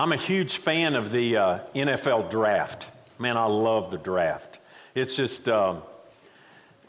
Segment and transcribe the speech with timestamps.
[0.00, 2.90] I'm a huge fan of the uh, NFL draft.
[3.18, 4.58] Man, I love the draft.
[4.94, 5.82] It's just, um,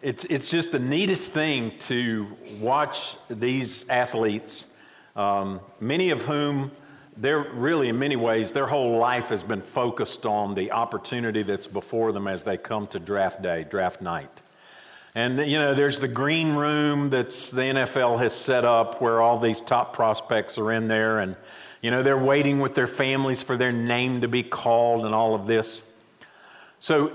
[0.01, 2.26] it's, it's just the neatest thing to
[2.62, 4.66] watch these athletes,
[5.18, 6.71] um, many of whom
[7.18, 11.68] they're really, in many ways, their whole life has been focused on the opportunity that's
[11.68, 14.41] before them as they come to draft day, draft night.
[15.16, 19.38] And, you know, there's the green room that's the NFL has set up where all
[19.38, 21.20] these top prospects are in there.
[21.20, 21.36] And,
[21.82, 25.34] you know, they're waiting with their families for their name to be called and all
[25.34, 25.81] of this.
[26.80, 27.12] So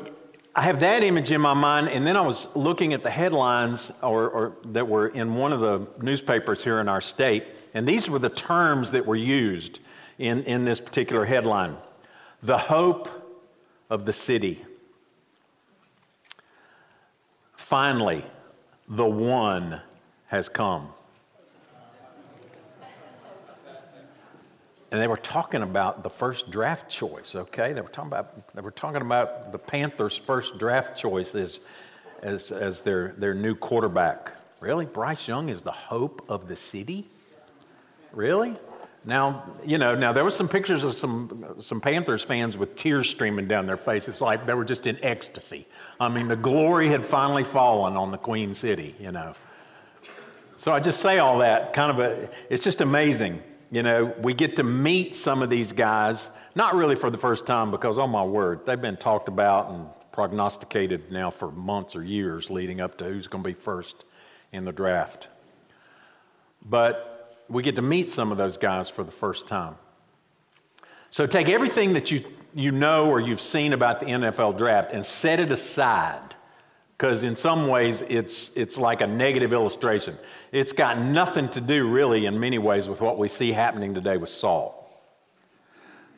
[0.55, 3.93] I have that image in my mind, and then I was looking at the headlines
[4.03, 7.45] or, or, that were in one of the newspapers here in our state,
[7.75, 9.81] and these were the terms that were used
[10.19, 11.77] in, in this particular headline
[12.43, 13.11] The hope
[13.91, 14.65] of the city.
[17.55, 18.25] Finally,
[18.89, 19.81] the one
[20.29, 20.89] has come.
[24.91, 27.35] And they were talking about the first draft choice.
[27.35, 31.61] Okay, they were talking about they were talking about the Panthers' first draft choice as
[32.23, 34.33] as, as their their new quarterback.
[34.61, 37.09] Really, Bryce Young is the hope of the city.
[38.13, 38.55] Really?
[39.05, 43.09] Now, you know, now there was some pictures of some some Panthers fans with tears
[43.09, 45.67] streaming down their faces, like they were just in ecstasy.
[46.01, 49.35] I mean, the glory had finally fallen on the Queen City, you know.
[50.59, 54.35] So I just say all that kind of a it's just amazing you know, we
[54.35, 58.07] get to meet some of these guys, not really for the first time, because, oh
[58.07, 62.97] my word, they've been talked about and prognosticated now for months or years leading up
[62.99, 64.05] to who's going to be first
[64.53, 65.29] in the draft.
[66.65, 69.77] But we get to meet some of those guys for the first time.
[71.11, 75.05] So take everything that you, you know or you've seen about the NFL draft and
[75.05, 76.26] set it aside
[76.97, 80.17] because in some ways it's, it's like a negative illustration.
[80.51, 84.17] It's got nothing to do, really, in many ways, with what we see happening today
[84.17, 84.83] with Saul.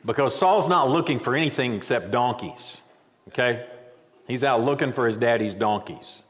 [0.05, 2.77] Because Saul's not looking for anything except donkeys,
[3.27, 3.65] okay?
[4.25, 6.21] He's out looking for his daddy's donkeys.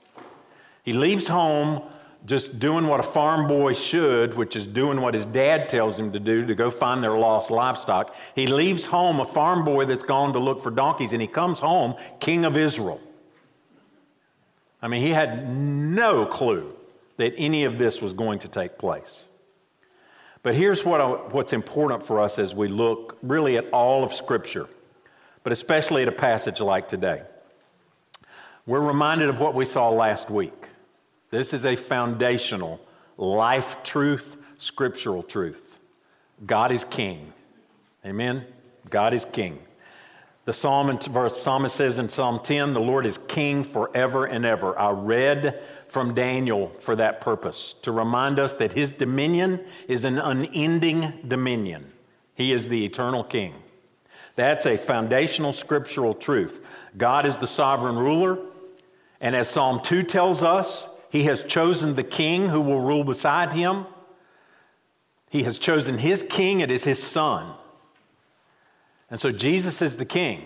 [0.84, 1.84] He leaves home
[2.26, 6.12] just doing what a farm boy should, which is doing what his dad tells him
[6.12, 8.16] to do to go find their lost livestock.
[8.34, 11.60] He leaves home a farm boy that's gone to look for donkeys, and he comes
[11.60, 13.00] home king of Israel.
[14.82, 16.74] I mean, he had no clue
[17.18, 19.28] that any of this was going to take place.
[20.42, 24.14] But here's what I, what's important for us as we look really at all of
[24.14, 24.68] Scripture,
[25.44, 27.24] but especially at a passage like today.
[28.66, 30.68] We're reminded of what we saw last week.
[31.32, 32.80] This is a foundational,
[33.18, 35.80] life truth, scriptural truth.
[36.46, 37.34] God is king.
[38.06, 38.46] Amen?
[38.90, 39.60] God is king.
[40.46, 44.78] The psalmist says in Psalm 10, the Lord is king forever and ever.
[44.80, 50.18] I read from Daniel for that purpose, to remind us that his dominion is an
[50.18, 51.92] unending dominion.
[52.34, 53.54] He is the eternal king.
[54.36, 56.64] That's a foundational scriptural truth.
[56.98, 58.40] God is the sovereign ruler,
[59.20, 63.52] and as Psalm 2 tells us, he has chosen the king who will rule beside
[63.52, 63.86] him.
[65.30, 67.54] He has chosen his king, it is his son.
[69.12, 70.46] And so Jesus is the king.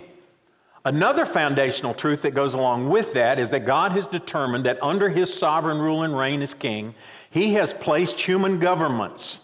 [0.86, 5.10] Another foundational truth that goes along with that is that God has determined that under
[5.10, 6.94] his sovereign rule and reign as king,
[7.30, 9.40] he has placed human governments.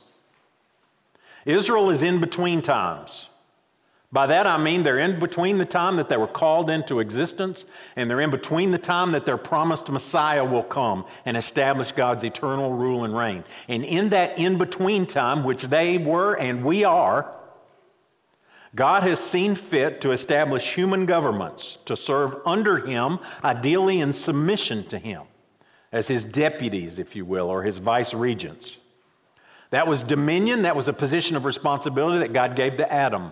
[1.45, 3.27] Israel is in between times.
[4.11, 7.63] By that I mean they're in between the time that they were called into existence
[7.95, 12.23] and they're in between the time that their promised Messiah will come and establish God's
[12.23, 13.43] eternal rule and reign.
[13.67, 17.31] And in that in between time, which they were and we are,
[18.75, 24.85] God has seen fit to establish human governments to serve under him, ideally in submission
[24.87, 25.23] to him,
[25.91, 28.77] as his deputies, if you will, or his vice regents.
[29.71, 33.31] That was dominion, that was a position of responsibility that God gave to Adam.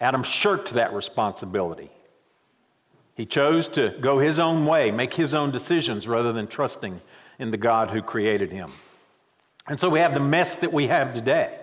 [0.00, 1.90] Adam shirked that responsibility.
[3.14, 7.00] He chose to go his own way, make his own decisions rather than trusting
[7.38, 8.70] in the God who created him.
[9.66, 11.58] And so we have the mess that we have today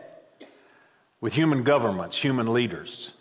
[1.22, 3.14] with human governments, human leaders.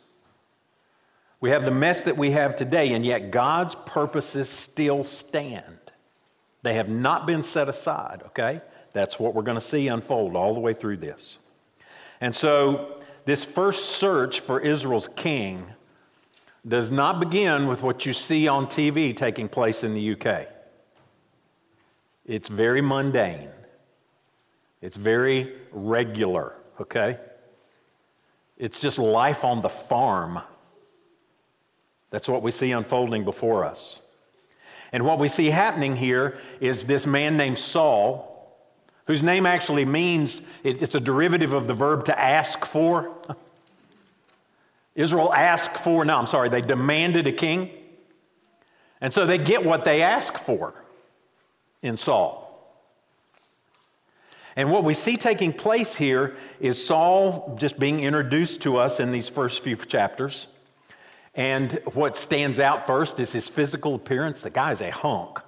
[1.41, 5.79] We have the mess that we have today, and yet God's purposes still stand.
[6.63, 8.63] They have not been set aside, okay?
[8.95, 11.39] That's what we're going to see unfold all the way through this.
[12.21, 15.67] And so, this first search for Israel's king
[16.67, 20.49] does not begin with what you see on TV taking place in the UK.
[22.25, 23.51] It's very mundane,
[24.81, 27.19] it's very regular, okay?
[28.57, 30.41] It's just life on the farm.
[32.11, 33.99] That's what we see unfolding before us.
[34.93, 38.57] And what we see happening here is this man named Saul,
[39.07, 43.13] whose name actually means it's a derivative of the verb to ask for.
[44.95, 47.71] Israel asked for, no, I'm sorry, they demanded a king.
[49.01, 50.75] And so they get what they ask for
[51.83, 52.44] in Saul.
[54.57, 59.11] And what we see taking place here is Saul just being introduced to us in
[59.11, 60.47] these first few chapters.
[61.35, 64.43] And what stands out first is his physical appearance.
[64.43, 65.41] The guy's a hunk.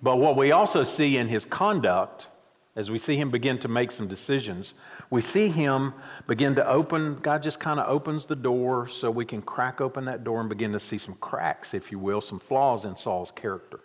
[0.00, 2.28] But what we also see in his conduct,
[2.76, 4.74] as we see him begin to make some decisions,
[5.10, 5.92] we see him
[6.28, 10.04] begin to open, God just kind of opens the door so we can crack open
[10.04, 13.32] that door and begin to see some cracks, if you will, some flaws in Saul's
[13.32, 13.80] character.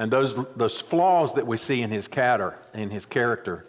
[0.00, 3.66] And those, those flaws that we see in his, catter, in his character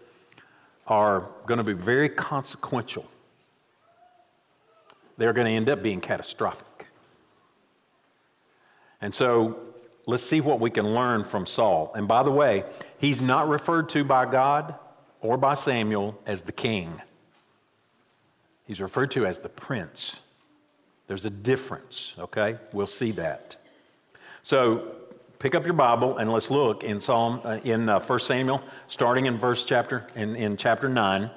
[0.87, 3.05] are going to be very consequential.
[5.17, 6.87] They're going to end up being catastrophic.
[9.01, 9.59] And so
[10.07, 11.91] let's see what we can learn from Saul.
[11.95, 12.63] And by the way,
[12.97, 14.75] he's not referred to by God
[15.19, 17.01] or by Samuel as the king,
[18.65, 20.21] he's referred to as the prince.
[21.07, 22.55] There's a difference, okay?
[22.71, 23.57] We'll see that.
[24.43, 24.95] So
[25.41, 29.25] pick up your Bible and let's look in Psalm uh, in uh, 1 Samuel, starting
[29.25, 31.31] in verse chapter in, in chapter 9.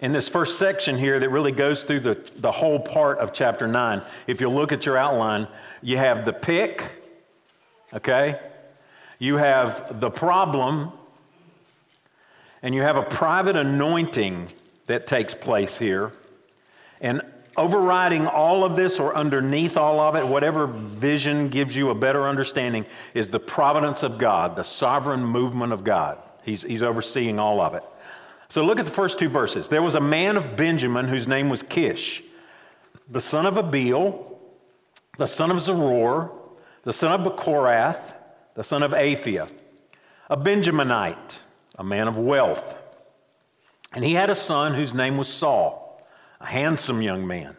[0.00, 3.68] In this first section here that really goes through the, the whole part of chapter
[3.68, 5.46] 9, if you look at your outline,
[5.82, 6.90] you have the pick,
[7.92, 8.40] okay?
[9.18, 10.90] You have the problem,
[12.62, 14.48] and you have a private anointing
[14.86, 16.12] that takes place here.
[17.02, 17.20] And
[17.56, 22.28] Overriding all of this or underneath all of it, whatever vision gives you a better
[22.28, 22.84] understanding,
[23.14, 26.18] is the providence of God, the sovereign movement of God.
[26.42, 27.84] He's, he's overseeing all of it.
[28.48, 29.68] So look at the first two verses.
[29.68, 32.22] There was a man of Benjamin whose name was Kish,
[33.08, 34.38] the son of Abiel,
[35.16, 36.32] the son of Zeror,
[36.82, 38.14] the son of Bechorath,
[38.54, 39.50] the son of Aphiah,
[40.28, 41.38] a Benjaminite,
[41.76, 42.76] a man of wealth.
[43.92, 45.83] And he had a son whose name was Saul
[46.44, 47.56] a handsome young man.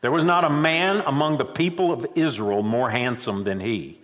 [0.00, 4.00] There was not a man among the people of Israel more handsome than he.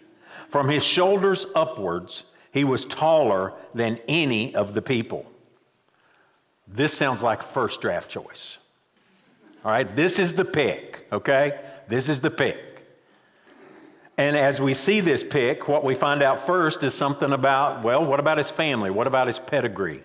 [0.49, 5.31] From his shoulders upwards, he was taller than any of the people.
[6.67, 8.59] This sounds like first draft choice.
[9.65, 11.61] All right, this is the pick, okay?
[11.89, 12.59] This is the pick.
[14.17, 18.05] And as we see this pick, what we find out first is something about, well,
[18.05, 18.91] what about his family?
[18.91, 20.03] What about his pedigree?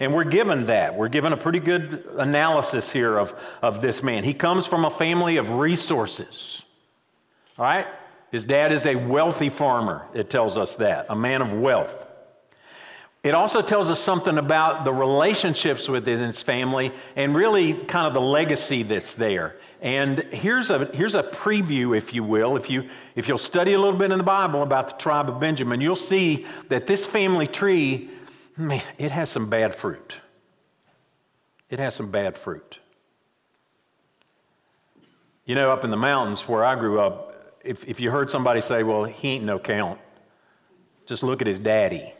[0.00, 0.96] And we're given that.
[0.96, 4.24] We're given a pretty good analysis here of, of this man.
[4.24, 6.62] He comes from a family of resources.
[7.58, 7.86] All right?
[8.32, 12.06] His dad is a wealthy farmer, it tells us that, a man of wealth.
[13.22, 18.14] It also tells us something about the relationships within his family and really kind of
[18.14, 19.56] the legacy that's there.
[19.82, 22.56] And here's a, here's a preview, if you will.
[22.56, 25.38] If, you, if you'll study a little bit in the Bible about the tribe of
[25.38, 28.08] Benjamin, you'll see that this family tree
[28.60, 30.16] man, it has some bad fruit.
[31.68, 32.78] It has some bad fruit.
[35.44, 38.60] You know, up in the mountains where I grew up, if, if you heard somebody
[38.60, 40.00] say, well, he ain't no count,
[41.06, 42.12] just look at his daddy.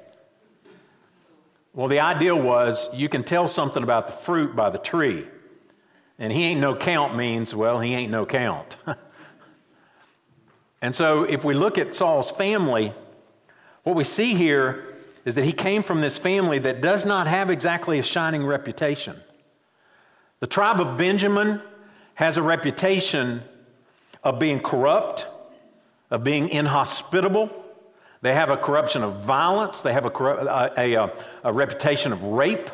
[1.73, 5.27] Well, the idea was you can tell something about the fruit by the tree.
[6.19, 8.77] And he ain't no count means, well, he ain't no count.
[10.83, 12.93] and so if we look at Saul's family,
[13.85, 14.90] what we see here
[15.25, 19.21] is that he came from this family that does not have exactly a shining reputation.
[20.41, 21.61] The tribe of Benjamin
[22.15, 23.43] has a reputation
[24.25, 25.27] of being corrupt,
[26.11, 27.51] of being inhospitable.
[28.23, 31.13] They have a corruption of violence, they have a, a, a,
[31.45, 32.71] a reputation of rape.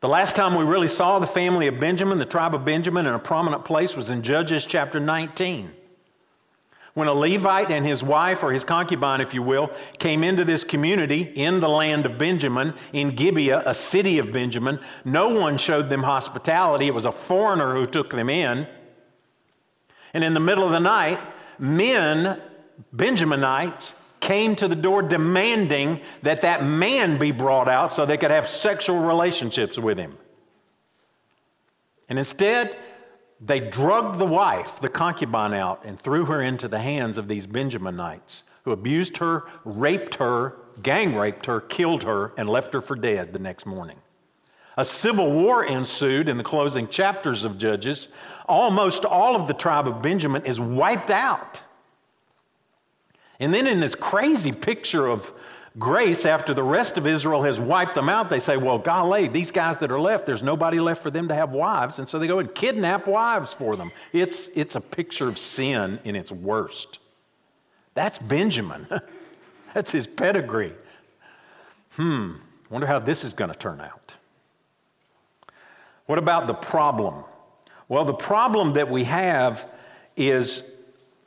[0.00, 3.14] The last time we really saw the family of Benjamin, the tribe of Benjamin, in
[3.14, 5.72] a prominent place was in Judges chapter 19.
[6.94, 10.64] When a Levite and his wife, or his concubine, if you will, came into this
[10.64, 15.88] community in the land of Benjamin, in Gibeah, a city of Benjamin, no one showed
[15.88, 16.88] them hospitality.
[16.88, 18.66] It was a foreigner who took them in.
[20.12, 21.20] And in the middle of the night,
[21.58, 22.40] men,
[22.94, 28.30] Benjaminites, came to the door demanding that that man be brought out so they could
[28.30, 30.18] have sexual relationships with him.
[32.08, 32.76] And instead,
[33.40, 37.46] they drugged the wife, the concubine, out and threw her into the hands of these
[37.46, 42.94] Benjaminites who abused her, raped her, gang raped her, killed her, and left her for
[42.94, 43.96] dead the next morning.
[44.76, 48.08] A civil war ensued in the closing chapters of Judges.
[48.46, 51.62] Almost all of the tribe of Benjamin is wiped out.
[53.40, 55.32] And then, in this crazy picture of
[55.78, 59.50] grace after the rest of Israel has wiped them out, they say, well, golly, these
[59.50, 61.98] guys that are left, there's nobody left for them to have wives.
[61.98, 63.92] And so they go and kidnap wives for them.
[64.12, 66.98] It's, it's a picture of sin in its worst.
[67.94, 68.86] That's Benjamin.
[69.74, 70.74] That's his pedigree.
[71.92, 72.34] Hmm,
[72.68, 74.14] wonder how this is going to turn out.
[76.06, 77.24] What about the problem?
[77.88, 79.64] Well, the problem that we have
[80.16, 80.62] is,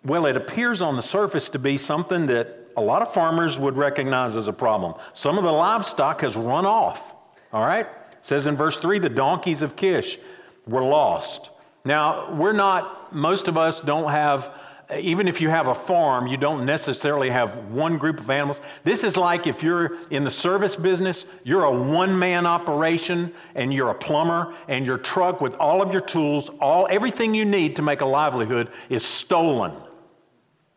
[0.04, 3.78] well, it appears on the surface to be something that a lot of farmers would
[3.78, 4.94] recognize as a problem.
[5.14, 7.14] Some of the livestock has run off,
[7.52, 7.86] all right?
[7.86, 10.20] It says in verse 3 the donkeys of Kish
[10.68, 11.50] were lost.
[11.86, 14.54] Now, we're not, most of us don't have
[14.98, 18.60] even if you have a farm, you don't necessarily have one group of animals.
[18.84, 23.74] This is like if you're in the service business, you're a one man operation and
[23.74, 27.76] you're a plumber and your truck with all of your tools, all everything you need
[27.78, 29.74] to make a livelihood is stolen.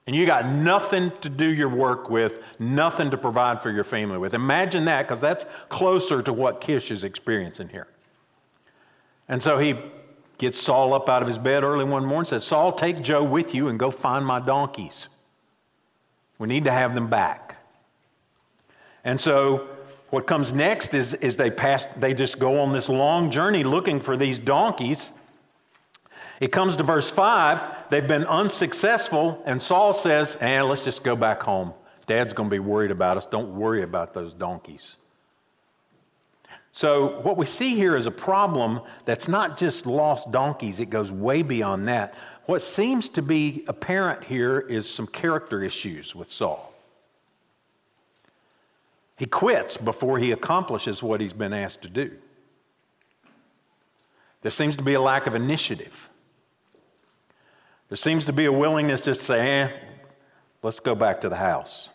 [0.06, 4.18] And you got nothing to do your work with, nothing to provide for your family
[4.18, 4.34] with.
[4.34, 7.88] Imagine that because that's closer to what Kish is experiencing here.
[9.28, 9.74] And so he
[10.38, 13.24] gets Saul up out of his bed early one morning and says, Saul, take Joe
[13.24, 15.08] with you and go find my donkeys.
[16.38, 17.56] We need to have them back.
[19.04, 19.66] And so
[20.10, 24.00] what comes next is, is they pass, they just go on this long journey looking
[24.00, 25.10] for these donkeys.
[26.40, 27.90] It comes to verse 5.
[27.90, 31.72] They've been unsuccessful, and Saul says, eh, let's just go back home.
[32.06, 33.26] Dad's going to be worried about us.
[33.26, 34.96] Don't worry about those donkeys.
[36.72, 41.10] So, what we see here is a problem that's not just lost donkeys, it goes
[41.10, 42.14] way beyond that.
[42.44, 46.74] What seems to be apparent here is some character issues with Saul.
[49.16, 52.12] He quits before he accomplishes what he's been asked to do.
[54.42, 56.10] There seems to be a lack of initiative.
[57.88, 59.70] There seems to be a willingness just to say, eh,
[60.62, 61.88] let's go back to the house.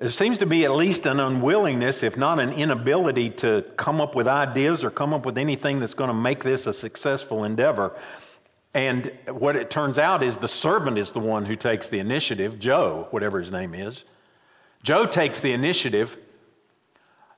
[0.00, 4.14] There seems to be at least an unwillingness, if not an inability, to come up
[4.14, 7.94] with ideas or come up with anything that's going to make this a successful endeavor.
[8.72, 12.58] And what it turns out is the servant is the one who takes the initiative,
[12.58, 14.04] Joe, whatever his name is.
[14.82, 16.16] Joe takes the initiative.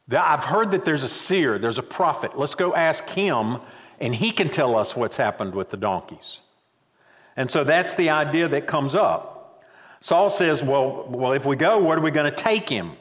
[0.09, 2.39] I've heard that there's a seer, there's a prophet.
[2.39, 3.59] Let's go ask him,
[3.99, 6.42] and he can tell us what's happened with the donkeys.
[7.37, 9.65] And so that's the idea that comes up.
[10.01, 12.93] Saul says, well, well, if we go, where are we going to take him?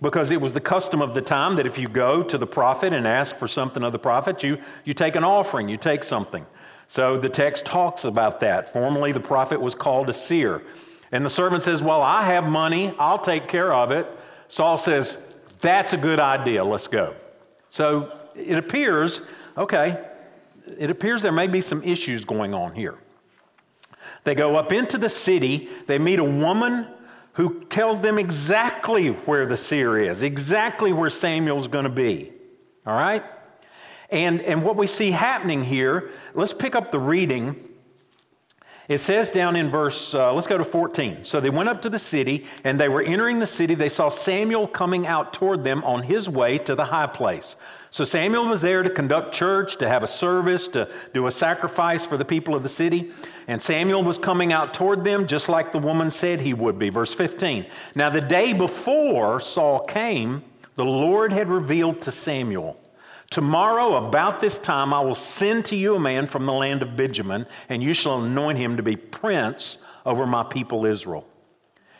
[0.00, 2.92] Because it was the custom of the time that if you go to the prophet
[2.92, 6.44] and ask for something of the prophet, you, you take an offering, you take something.
[6.88, 8.72] So the text talks about that.
[8.72, 10.62] Formerly, the prophet was called a seer.
[11.12, 14.06] And the servant says, Well, I have money, I'll take care of it.
[14.48, 15.16] Saul says,
[15.60, 17.14] That's a good idea, let's go.
[17.70, 19.22] So it appears,
[19.56, 20.04] okay,
[20.78, 22.98] it appears there may be some issues going on here.
[24.24, 26.86] They go up into the city, they meet a woman
[27.34, 32.32] who tells them exactly where the seer is, exactly where Samuel's going to be.
[32.86, 33.24] All right?
[34.10, 37.68] And, and what we see happening here, let's pick up the reading.
[38.86, 41.24] It says down in verse, uh, let's go to 14.
[41.24, 43.74] So they went up to the city, and they were entering the city.
[43.74, 47.56] They saw Samuel coming out toward them on his way to the high place.
[47.92, 52.06] So Samuel was there to conduct church, to have a service, to do a sacrifice
[52.06, 53.12] for the people of the city.
[53.46, 56.88] And Samuel was coming out toward them just like the woman said he would be.
[56.88, 57.66] Verse 15.
[57.94, 60.42] Now, the day before Saul came,
[60.74, 62.80] the Lord had revealed to Samuel,
[63.28, 66.96] Tomorrow, about this time, I will send to you a man from the land of
[66.96, 71.26] Benjamin, and you shall anoint him to be prince over my people Israel.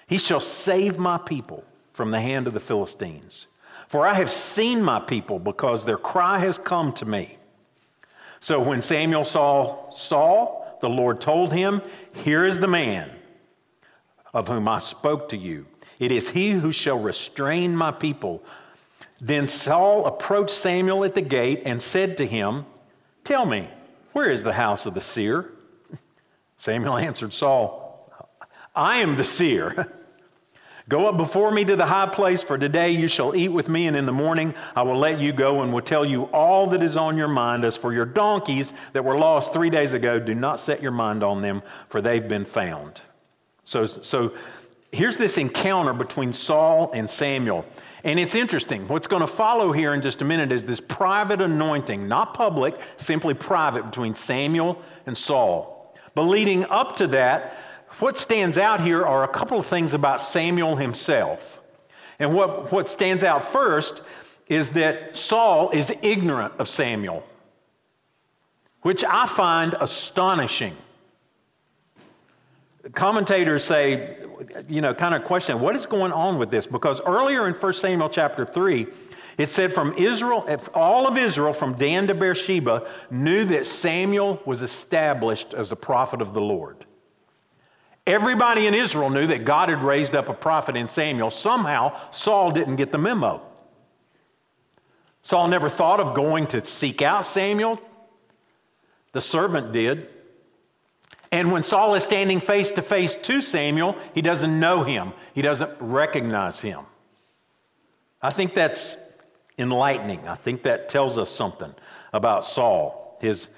[0.07, 3.47] He shall save my people from the hand of the Philistines.
[3.93, 7.37] For I have seen my people because their cry has come to me.
[8.41, 11.83] So when Samuel saw Saul, the Lord told him,
[12.15, 13.11] Here is the man
[14.33, 15.67] of whom I spoke to you.
[15.99, 18.43] It is he who shall restrain my people.
[19.21, 22.65] Then Saul approached Samuel at the gate and said to him,
[23.25, 23.69] Tell me,
[24.13, 25.53] where is the house of the seer?
[26.57, 28.11] Samuel answered Saul,
[28.75, 29.93] I am the seer.
[30.93, 33.87] Go up before me to the high place, for today you shall eat with me,
[33.87, 36.83] and in the morning I will let you go and will tell you all that
[36.83, 37.65] is on your mind.
[37.65, 41.25] As for your donkeys that were lost three days ago, do not set your mind
[41.25, 43.01] on them, for they've been found.
[43.65, 44.35] So, so
[44.93, 47.65] here's this encounter between Saul and Samuel.
[48.05, 48.87] And it's interesting.
[48.87, 52.79] What's going to follow here in just a minute is this private anointing, not public,
[52.99, 55.97] simply private between Samuel and Saul.
[56.15, 57.57] But leading up to that,
[57.99, 61.61] what stands out here are a couple of things about Samuel himself.
[62.19, 64.03] And what, what stands out first
[64.49, 67.25] is that Saul is ignorant of Samuel,
[68.83, 70.77] which I find astonishing.
[72.95, 74.19] Commentators say,
[74.69, 76.67] you know, kind of question, what is going on with this?
[76.67, 78.87] Because earlier in 1 Samuel chapter 3,
[79.39, 84.63] it said from Israel, all of Israel from Dan to Beersheba knew that Samuel was
[84.63, 86.85] established as a prophet of the Lord.
[88.07, 91.31] Everybody in Israel knew that God had raised up a prophet in Samuel.
[91.31, 93.43] Somehow, Saul didn't get the memo.
[95.23, 97.81] Saul never thought of going to seek out Samuel.
[99.13, 100.09] The servant did.
[101.31, 105.43] And when Saul is standing face to face to Samuel, he doesn't know him, he
[105.43, 106.81] doesn't recognize him.
[108.21, 108.97] I think that's
[109.59, 110.27] enlightening.
[110.29, 111.75] I think that tells us something
[112.13, 113.17] about Saul.
[113.21, 113.49] His,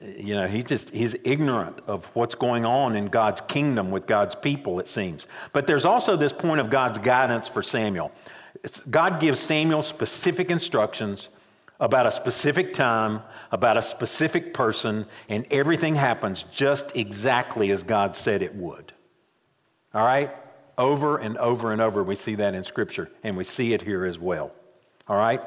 [0.00, 4.34] you know, he just he's ignorant of what's going on in God's kingdom with God's
[4.34, 5.26] people, it seems.
[5.52, 8.10] But there's also this point of God's guidance for Samuel.
[8.64, 11.28] It's, God gives Samuel specific instructions
[11.78, 18.14] about a specific time, about a specific person, and everything happens just exactly as God
[18.16, 18.92] said it would.
[19.94, 20.30] All right?
[20.76, 24.04] Over and over and over, we see that in Scripture, and we see it here
[24.04, 24.52] as well.
[25.08, 25.40] All right?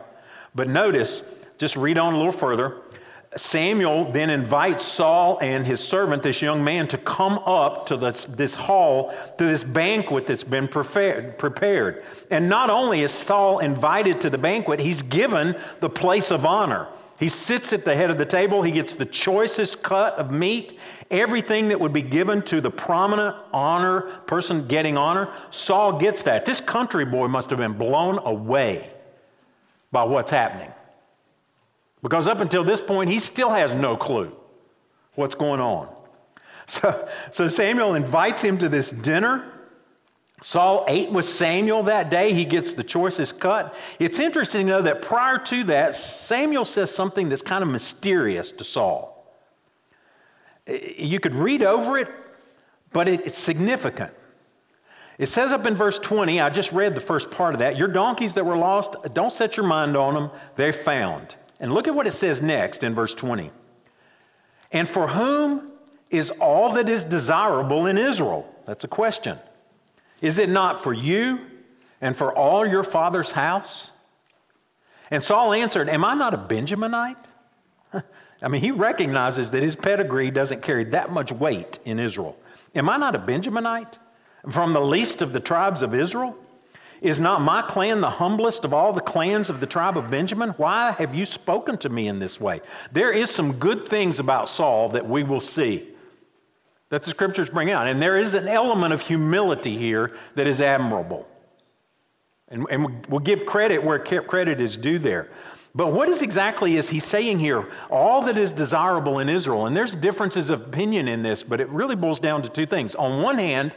[0.56, 1.24] But notice,
[1.58, 2.82] just read on a little further.
[3.36, 8.26] Samuel then invites Saul and his servant, this young man, to come up to this,
[8.26, 12.04] this hall, to this banquet that's been prepared.
[12.30, 16.88] And not only is Saul invited to the banquet, he's given the place of honor.
[17.20, 18.64] He sits at the head of the table.
[18.64, 20.78] He gets the choicest cut of meat,
[21.10, 25.32] everything that would be given to the prominent honor person getting honor.
[25.50, 26.46] Saul gets that.
[26.46, 28.90] This country boy must have been blown away
[29.92, 30.72] by what's happening.
[32.04, 34.36] Because up until this point, he still has no clue
[35.16, 35.90] what's going on.
[36.68, 39.52] So, so Samuel invites him to this dinner.
[40.42, 42.34] Saul ate with Samuel that day.
[42.34, 43.76] He gets the choicest cut.
[44.00, 48.64] It's interesting, though, that prior to that, Samuel says something that's kind of mysterious to
[48.64, 49.26] Saul.
[50.68, 52.10] You could read over it,
[52.92, 54.14] but it's significant.
[55.18, 57.78] It says up in verse 20, I just read the first part of that.
[57.78, 61.36] Your donkeys that were lost, don't set your mind on them, they're found.
[61.64, 63.50] And look at what it says next in verse 20.
[64.74, 65.72] And for whom
[66.10, 68.54] is all that is desirable in Israel?
[68.66, 69.40] That's a question.
[70.22, 71.40] Is it not for you
[72.02, 73.92] and for all your father's house?
[75.10, 77.16] And Saul answered, Am I not a Benjaminite?
[77.94, 82.38] I mean, he recognizes that his pedigree doesn't carry that much weight in Israel.
[82.76, 83.94] Am I not a Benjaminite?
[84.50, 86.36] From the least of the tribes of Israel?
[87.04, 90.52] Is not my clan the humblest of all the clans of the tribe of Benjamin?
[90.52, 92.62] Why have you spoken to me in this way?
[92.94, 95.90] There is some good things about Saul that we will see
[96.88, 97.88] that the scriptures bring out.
[97.88, 101.28] And there is an element of humility here that is admirable.
[102.48, 105.30] And, and we'll give credit where credit is due there.
[105.76, 107.68] But what is exactly is he saying here?
[107.90, 111.68] All that is desirable in Israel, and there's differences of opinion in this, but it
[111.68, 112.96] really boils down to two things.
[112.96, 113.74] On one hand,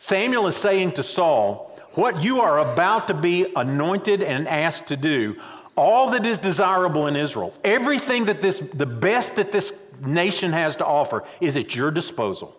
[0.00, 4.96] Samuel is saying to Saul, what you are about to be anointed and asked to
[4.96, 5.36] do,
[5.76, 10.76] all that is desirable in Israel, everything that this, the best that this nation has
[10.76, 12.56] to offer is at your disposal.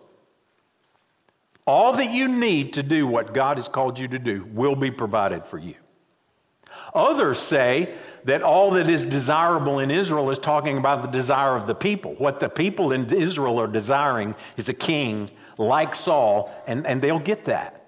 [1.66, 4.90] All that you need to do what God has called you to do will be
[4.90, 5.74] provided for you.
[6.94, 11.66] Others say that all that is desirable in Israel is talking about the desire of
[11.66, 12.14] the people.
[12.14, 17.18] What the people in Israel are desiring is a king like Saul, and, and they'll
[17.18, 17.81] get that.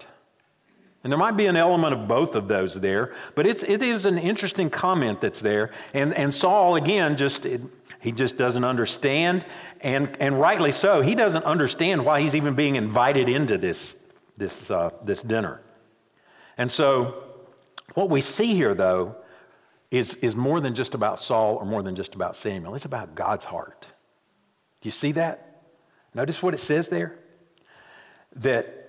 [1.05, 4.07] And there might be an element of both of those there, but it's, it is
[4.07, 5.69] an interesting comment that's there.
[5.93, 7.61] And, and Saul, again, just it,
[7.99, 9.45] he just doesn't understand,
[9.81, 11.01] and, and rightly so.
[11.01, 13.95] He doesn't understand why he's even being invited into this,
[14.35, 15.61] this, uh, this dinner.
[16.57, 17.23] And so,
[17.93, 19.15] what we see here, though,
[19.91, 22.73] is, is more than just about Saul or more than just about Samuel.
[22.73, 23.85] It's about God's heart.
[24.81, 25.61] Do you see that?
[26.15, 27.19] Notice what it says there?
[28.37, 28.84] That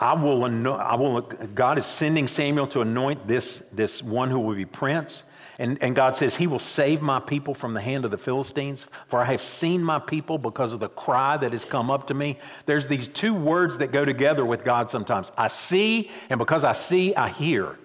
[0.00, 0.44] I will,
[0.76, 5.24] I will, God is sending Samuel to anoint this, this one who will be prince.
[5.58, 8.86] And, and God says, He will save my people from the hand of the Philistines,
[9.08, 12.14] for I have seen my people because of the cry that has come up to
[12.14, 12.38] me.
[12.64, 16.72] There's these two words that go together with God sometimes I see, and because I
[16.72, 17.78] see, I hear.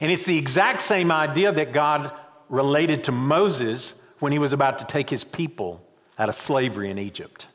[0.00, 2.10] And it's the exact same idea that God
[2.48, 5.86] related to Moses when he was about to take his people
[6.18, 7.48] out of slavery in Egypt.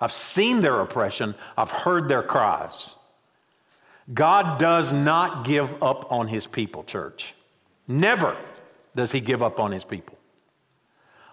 [0.00, 2.94] I've seen their oppression, I've heard their cries.
[4.12, 7.34] God does not give up on his people, church.
[7.86, 8.36] Never
[8.96, 10.16] does he give up on his people.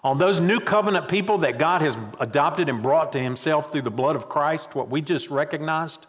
[0.03, 3.91] On those new covenant people that God has adopted and brought to himself through the
[3.91, 6.05] blood of Christ, what we just recognized,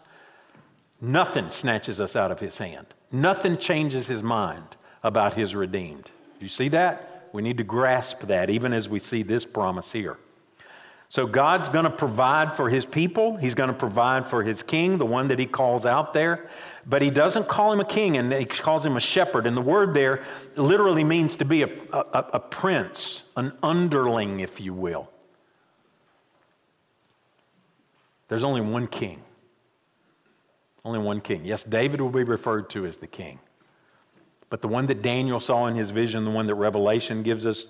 [1.01, 2.87] nothing snatches us out of his hand.
[3.11, 6.11] Nothing changes his mind about his redeemed.
[6.39, 7.29] You see that?
[7.33, 10.17] We need to grasp that even as we see this promise here.
[11.11, 13.35] So God's going to provide for his people.
[13.35, 16.47] He's going to provide for his king, the one that he calls out there.
[16.85, 19.47] But he doesn't call him a king, and he calls him a shepherd.
[19.47, 20.23] And the word there
[20.55, 25.09] literally means to be a, a, a prince, an underling, if you will.
[28.27, 29.23] There's only one king.
[30.85, 31.43] Only one king.
[31.43, 33.39] Yes, David will be referred to as the king.
[34.51, 37.65] But the one that Daniel saw in his vision, the one that Revelation gives us,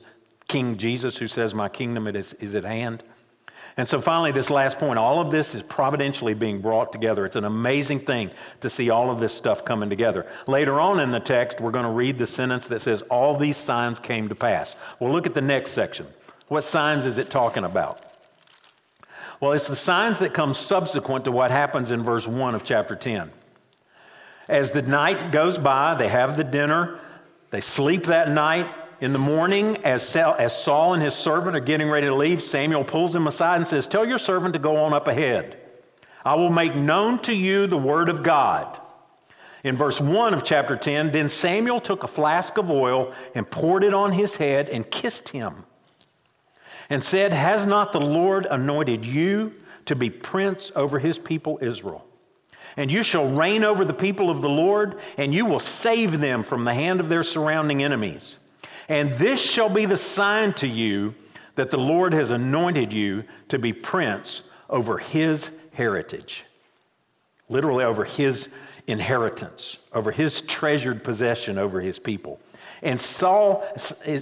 [0.50, 3.04] King Jesus, who says, My kingdom is, is at hand.
[3.80, 7.24] And so finally, this last point all of this is providentially being brought together.
[7.24, 10.26] It's an amazing thing to see all of this stuff coming together.
[10.48, 13.56] Later on in the text, we're going to read the sentence that says, All these
[13.56, 14.76] signs came to pass.
[15.00, 16.08] Well, look at the next section.
[16.50, 18.04] What signs is it talking about?
[19.40, 22.98] Well, it's the signs that come subsequent to what happens in verse 1 of chapter
[22.98, 23.32] 10.
[24.50, 27.00] As the night goes by, they have the dinner,
[27.52, 28.70] they sleep that night.
[29.02, 33.14] In the morning, as Saul and his servant are getting ready to leave, Samuel pulls
[33.14, 35.58] them aside and says, Tell your servant to go on up ahead.
[36.26, 38.80] I will make known to you the word of God.
[39.64, 43.84] In verse 1 of chapter 10, then Samuel took a flask of oil and poured
[43.84, 45.66] it on his head and kissed him
[46.90, 49.54] and said, Has not the Lord anointed you
[49.86, 52.06] to be prince over his people Israel?
[52.76, 56.44] And you shall reign over the people of the Lord, and you will save them
[56.44, 58.39] from the hand of their surrounding enemies.
[58.90, 61.14] And this shall be the sign to you
[61.56, 66.46] that the Lord has anointed you to be prince over his heritage.
[67.50, 68.50] Literally, over his
[68.88, 72.40] inheritance, over his treasured possession over his people.
[72.82, 73.64] And Saul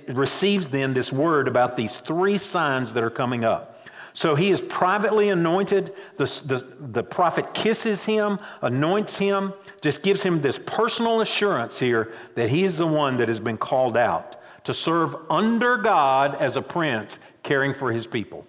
[0.08, 3.86] receives then this word about these three signs that are coming up.
[4.14, 5.94] So he is privately anointed.
[6.16, 12.12] The, the, the, prophet kisses him, anoints him, just gives him this personal assurance here
[12.34, 14.37] that he is the one that has been called out
[14.68, 18.46] to serve under God as a prince, caring for his people.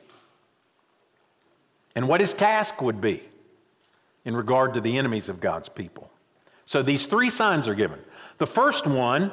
[1.95, 3.23] And what his task would be
[4.25, 6.11] in regard to the enemies of God's people.
[6.65, 8.01] So these three signs are given.
[8.39, 9.31] The first one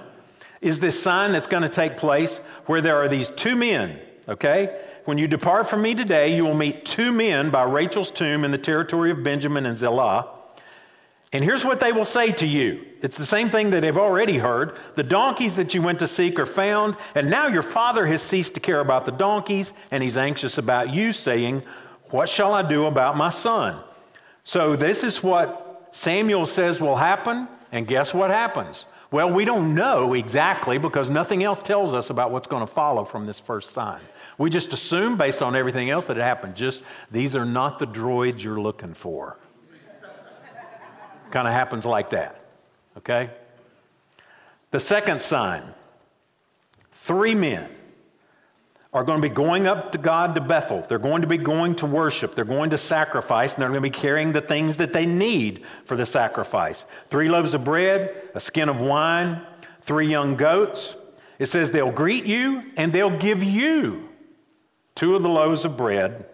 [0.61, 4.79] is this sign that's going to take place where there are these two men, okay?
[5.05, 8.51] When you depart from me today, you will meet two men by Rachel's tomb in
[8.51, 10.34] the territory of Benjamin and Zelah.
[11.35, 12.85] And here's what they will say to you.
[13.01, 14.79] It's the same thing that they've already heard.
[14.95, 18.53] The donkeys that you went to seek are found, and now your father has ceased
[18.53, 21.63] to care about the donkeys, and he's anxious about you, saying,
[22.09, 23.81] What shall I do about my son?
[24.45, 28.85] So, this is what Samuel says will happen, and guess what happens?
[29.11, 33.03] Well, we don't know exactly because nothing else tells us about what's going to follow
[33.03, 33.99] from this first sign.
[34.37, 36.55] We just assume, based on everything else, that it happened.
[36.55, 39.37] Just these are not the droids you're looking for.
[41.35, 42.39] Kind of happens like that.
[42.97, 43.29] Okay?
[44.71, 45.63] The second sign
[46.93, 47.69] three men
[48.93, 50.85] are going to be going up to God to Bethel.
[50.87, 52.35] They're going to be going to worship.
[52.35, 55.65] They're going to sacrifice, and they're going to be carrying the things that they need
[55.83, 59.41] for the sacrifice three loaves of bread, a skin of wine,
[59.81, 60.95] three young goats.
[61.37, 64.07] It says they'll greet you and they'll give you
[64.95, 66.27] two of the loaves of bread.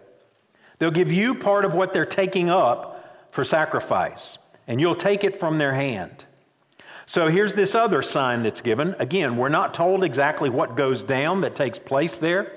[0.78, 5.38] They'll give you part of what they're taking up for sacrifice, and you'll take it
[5.38, 6.24] from their hand.
[7.06, 8.94] So here's this other sign that's given.
[8.98, 12.52] Again, we're not told exactly what goes down that takes place there.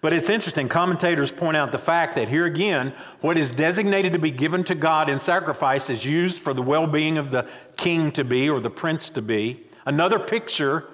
[0.00, 0.68] But it's interesting.
[0.68, 4.74] Commentators point out the fact that here again, what is designated to be given to
[4.74, 8.58] God in sacrifice is used for the well being of the king to be or
[8.58, 9.62] the prince to be.
[9.86, 10.88] Another picture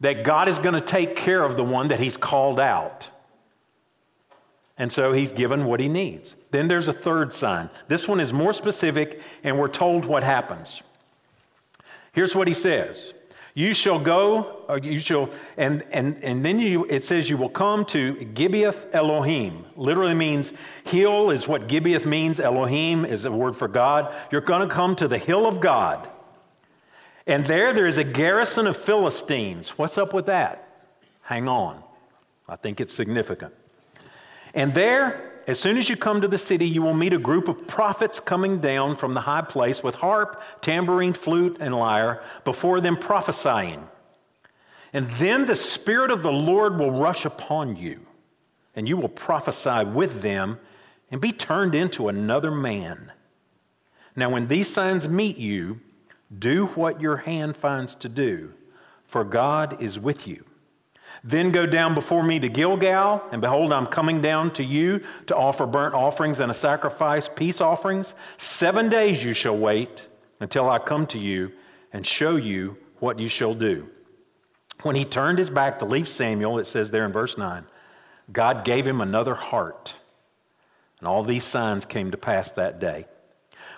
[0.00, 3.10] that God is going to take care of the one that he's called out.
[4.80, 6.36] And so he's given what he needs.
[6.52, 7.68] Then there's a third sign.
[7.88, 10.80] This one is more specific, and we're told what happens.
[12.12, 13.12] Here's what he says.
[13.52, 17.50] You shall go, or you shall, and, and, and then you, it says you will
[17.50, 19.66] come to Gibeath Elohim.
[19.76, 22.40] Literally means hill is what Gibeath means.
[22.40, 24.14] Elohim is a word for God.
[24.30, 26.08] You're going to come to the hill of God.
[27.26, 29.76] And there, there is a garrison of Philistines.
[29.76, 30.86] What's up with that?
[31.20, 31.82] Hang on.
[32.48, 33.52] I think it's significant.
[34.54, 37.48] And there, as soon as you come to the city, you will meet a group
[37.48, 42.80] of prophets coming down from the high place with harp, tambourine, flute, and lyre, before
[42.80, 43.86] them prophesying.
[44.92, 48.00] And then the Spirit of the Lord will rush upon you,
[48.74, 50.58] and you will prophesy with them
[51.10, 53.12] and be turned into another man.
[54.16, 55.80] Now, when these signs meet you,
[56.36, 58.52] do what your hand finds to do,
[59.06, 60.44] for God is with you.
[61.22, 65.36] Then go down before me to Gilgal, and behold, I'm coming down to you to
[65.36, 68.14] offer burnt offerings and a sacrifice, peace offerings.
[68.38, 70.06] Seven days you shall wait
[70.40, 71.52] until I come to you
[71.92, 73.88] and show you what you shall do.
[74.82, 77.64] When he turned his back to leave Samuel, it says there in verse 9,
[78.32, 79.94] God gave him another heart.
[80.98, 83.06] And all these signs came to pass that day.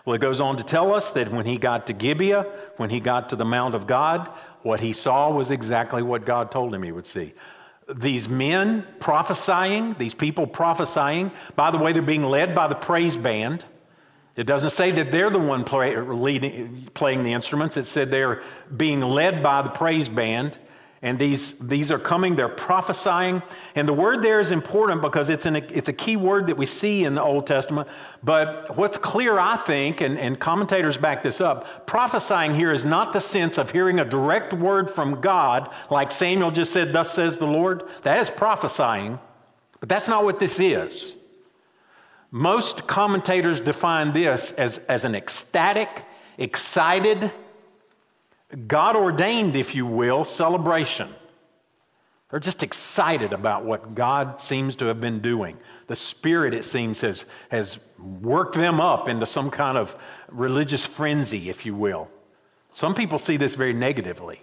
[0.04, 2.42] Well, it goes on to tell us that when he got to Gibeah,
[2.76, 4.28] when he got to the Mount of God,
[4.62, 7.34] what he saw was exactly what God told him he would see.
[7.94, 11.30] These men prophesying, these people prophesying.
[11.56, 13.64] By the way, they're being led by the praise band.
[14.34, 17.76] It doesn't say that they're the one play, leading, playing the instruments.
[17.76, 18.42] It said they're
[18.74, 20.56] being led by the praise band.
[21.04, 23.42] And these, these are coming, they're prophesying.
[23.74, 26.64] And the word there is important because it's, an, it's a key word that we
[26.64, 27.88] see in the Old Testament.
[28.22, 33.12] But what's clear, I think, and, and commentators back this up, prophesying here is not
[33.12, 37.36] the sense of hearing a direct word from God, like Samuel just said, Thus says
[37.36, 37.82] the Lord.
[38.02, 39.18] That is prophesying.
[39.80, 41.16] But that's not what this is.
[42.30, 46.04] Most commentators define this as, as an ecstatic,
[46.38, 47.32] excited,
[48.66, 51.08] God ordained, if you will, celebration.
[52.30, 55.58] They're just excited about what God seems to have been doing.
[55.86, 59.94] The Spirit, it seems, has, has worked them up into some kind of
[60.28, 62.08] religious frenzy, if you will.
[62.70, 64.40] Some people see this very negatively.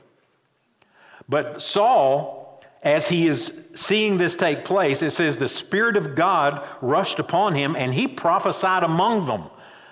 [1.27, 2.39] But Saul
[2.81, 7.55] as he is seeing this take place, it says the Spirit of God rushed upon
[7.55, 9.45] him and he prophesied among them.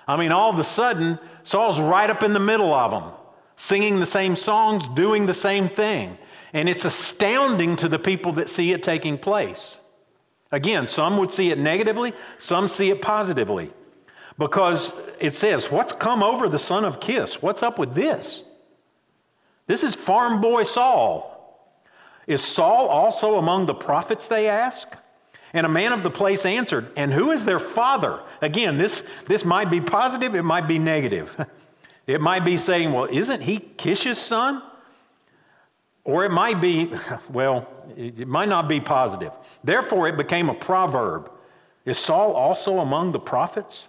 [0.06, 3.12] I mean, all of a sudden, Saul's right up in the middle of them,
[3.58, 6.16] singing the same songs, doing the same thing.
[6.52, 9.76] And it's astounding to the people that see it taking place.
[10.52, 13.72] Again, some would see it negatively, some see it positively.
[14.38, 17.42] Because it says, What's come over the son of Kish?
[17.42, 18.44] What's up with this?
[19.66, 21.34] This is farm boy Saul.
[22.28, 24.88] Is Saul also among the prophets, they ask?
[25.52, 28.20] And a man of the place answered, And who is their father?
[28.40, 31.36] Again, this, this might be positive, it might be negative.
[32.08, 34.62] It might be saying, Well, isn't he Kish's son?
[36.04, 36.90] Or it might be,
[37.30, 39.32] well, it might not be positive.
[39.62, 41.30] Therefore, it became a proverb
[41.84, 43.86] Is Saul also among the prophets?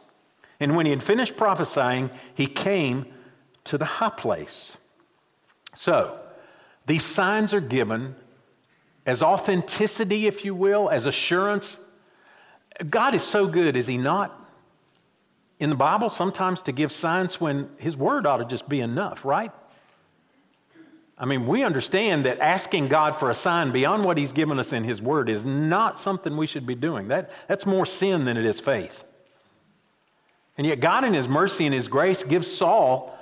[0.59, 3.05] And when he had finished prophesying, he came
[3.63, 4.75] to the high place.
[5.73, 6.19] So,
[6.85, 8.15] these signs are given
[9.05, 11.77] as authenticity, if you will, as assurance.
[12.89, 14.38] God is so good, is He not?
[15.59, 19.25] In the Bible, sometimes to give signs when His Word ought to just be enough,
[19.25, 19.51] right?
[21.17, 24.71] I mean, we understand that asking God for a sign beyond what He's given us
[24.71, 27.09] in His Word is not something we should be doing.
[27.09, 29.03] That, that's more sin than it is faith.
[30.57, 33.13] And yet, God, in His mercy and His grace, gives Saul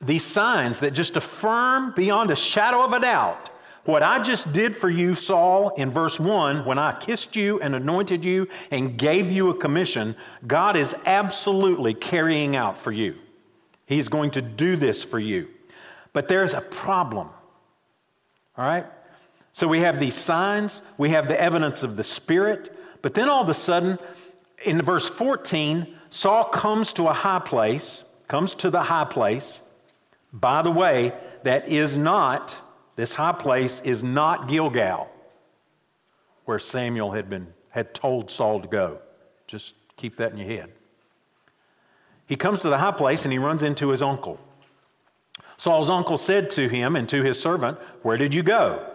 [0.00, 3.50] these signs that just affirm beyond a shadow of a doubt
[3.86, 7.74] what I just did for you, Saul, in verse 1, when I kissed you and
[7.74, 13.16] anointed you and gave you a commission, God is absolutely carrying out for you.
[13.86, 15.48] He's going to do this for you.
[16.12, 17.28] But there's a problem.
[18.58, 18.86] All right?
[19.52, 23.42] So we have these signs, we have the evidence of the Spirit, but then all
[23.42, 23.98] of a sudden,
[24.64, 29.60] in verse 14, Saul comes to a high place, comes to the high place.
[30.32, 32.54] By the way, that is not
[32.96, 35.08] this high place is not Gilgal,
[36.44, 38.98] where Samuel had, been, had told Saul to go.
[39.46, 40.72] Just keep that in your head.
[42.26, 44.40] He comes to the high place and he runs into his uncle.
[45.58, 48.92] Saul's uncle said to him and to his servant, Where did you go?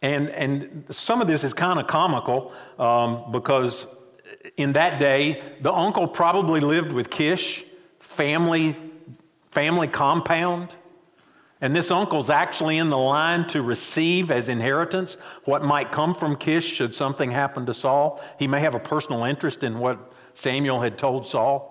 [0.00, 3.86] And, and some of this is kind of comical um, because
[4.56, 7.64] in that day, the uncle probably lived with Kish,
[8.00, 8.76] family,
[9.50, 10.70] family compound.
[11.62, 16.34] And this uncle's actually in the line to receive as inheritance what might come from
[16.34, 18.20] Kish should something happen to Saul.
[18.36, 21.68] He may have a personal interest in what Samuel had told Saul.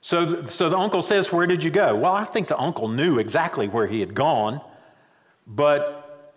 [0.00, 1.94] So, so the uncle says, Where did you go?
[1.94, 4.62] Well, I think the uncle knew exactly where he had gone,
[5.46, 6.32] but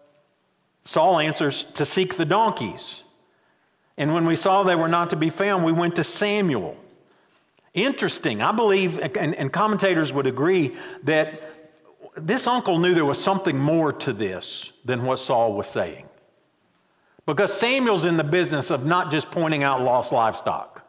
[0.83, 3.03] Saul answers, To seek the donkeys.
[3.97, 6.75] And when we saw they were not to be found, we went to Samuel.
[7.73, 8.41] Interesting.
[8.41, 11.53] I believe, and, and commentators would agree, that
[12.15, 16.07] this uncle knew there was something more to this than what Saul was saying.
[17.25, 20.85] Because Samuel's in the business of not just pointing out lost livestock.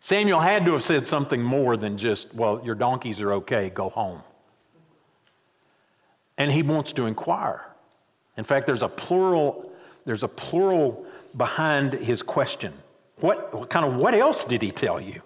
[0.00, 3.88] Samuel had to have said something more than just, well, your donkeys are okay, go
[3.88, 4.22] home.
[6.36, 7.64] And he wants to inquire.
[8.36, 9.72] In fact, there's a plural,
[10.04, 12.74] there's a plural behind his question.
[13.20, 15.22] What, what kind of what else did he tell you?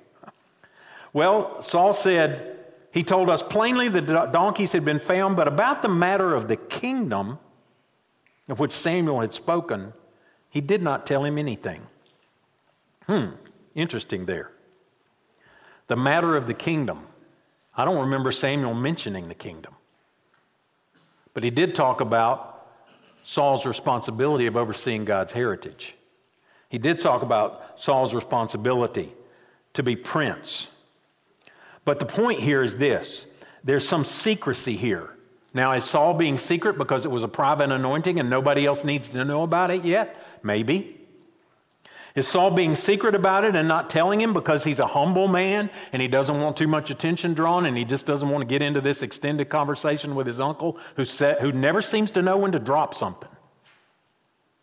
[1.12, 2.57] Well, Saul said,
[2.92, 6.56] he told us plainly the donkeys had been found, but about the matter of the
[6.56, 7.38] kingdom
[8.48, 9.92] of which Samuel had spoken,
[10.48, 11.82] he did not tell him anything.
[13.06, 13.30] Hmm,
[13.74, 14.52] interesting there.
[15.86, 17.06] The matter of the kingdom.
[17.74, 19.74] I don't remember Samuel mentioning the kingdom.
[21.34, 22.66] But he did talk about
[23.22, 25.94] Saul's responsibility of overseeing God's heritage.
[26.68, 29.14] He did talk about Saul's responsibility
[29.74, 30.68] to be prince
[31.88, 33.24] but the point here is this
[33.64, 35.08] there's some secrecy here.
[35.54, 39.08] Now, is Saul being secret because it was a private anointing and nobody else needs
[39.08, 40.22] to know about it yet?
[40.42, 41.00] Maybe.
[42.14, 45.70] Is Saul being secret about it and not telling him because he's a humble man
[45.90, 48.60] and he doesn't want too much attention drawn and he just doesn't want to get
[48.60, 52.52] into this extended conversation with his uncle who, said, who never seems to know when
[52.52, 53.30] to drop something?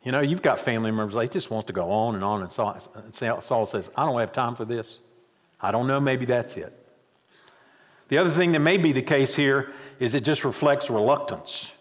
[0.04, 2.44] You know, you've got family members, they just want to go on and on.
[2.44, 5.00] And Saul, Saul says, I don't have time for this.
[5.60, 6.85] I don't know, maybe that's it.
[8.10, 11.72] The other thing that may be the case here is it just reflects reluctance.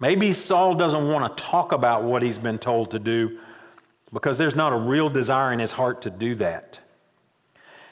[0.00, 3.38] Maybe Saul doesn't want to talk about what he's been told to do
[4.12, 6.80] because there's not a real desire in his heart to do that.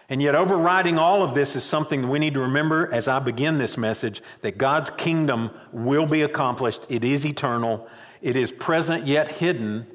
[0.09, 3.59] And yet, overriding all of this is something we need to remember as I begin
[3.59, 6.83] this message that God's kingdom will be accomplished.
[6.89, 7.89] It is eternal,
[8.21, 9.87] it is present yet hidden.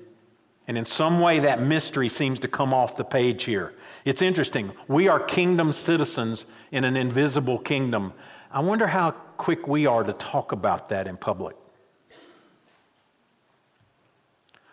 [0.67, 3.73] And in some way, that mystery seems to come off the page here.
[4.03, 4.73] It's interesting.
[4.89, 8.13] We are kingdom citizens in an invisible kingdom.
[8.51, 11.55] I wonder how quick we are to talk about that in public.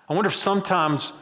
[0.08, 1.12] I wonder if sometimes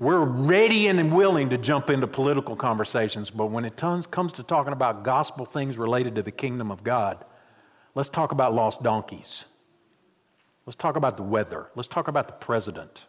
[0.00, 4.72] we're ready and willing to jump into political conversations, but when it comes to talking
[4.72, 7.24] about gospel things related to the kingdom of God,
[7.94, 9.44] let's talk about lost donkeys.
[10.66, 11.70] Let's talk about the weather.
[11.76, 13.04] Let's talk about the president.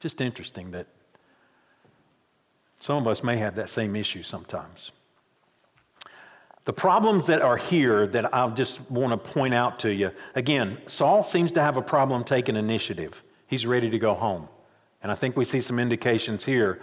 [0.00, 0.86] Just interesting that
[2.78, 4.92] some of us may have that same issue sometimes.
[6.64, 10.78] The problems that are here that I just want to point out to you again,
[10.86, 14.48] Saul seems to have a problem taking initiative he's ready to go home.
[15.02, 16.80] And I think we see some indications here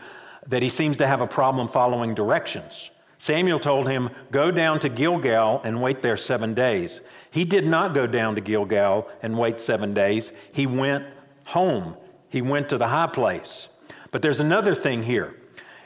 [0.48, 2.92] that he seems to have a problem following directions.
[3.18, 7.02] Samuel told him, Go down to Gilgal and wait there seven days.
[7.32, 10.34] He did not go down to Gilgal and wait seven days.
[10.52, 11.06] He went
[11.46, 11.96] home,
[12.36, 13.70] he went to the high place.
[14.12, 15.38] But there's another thing here.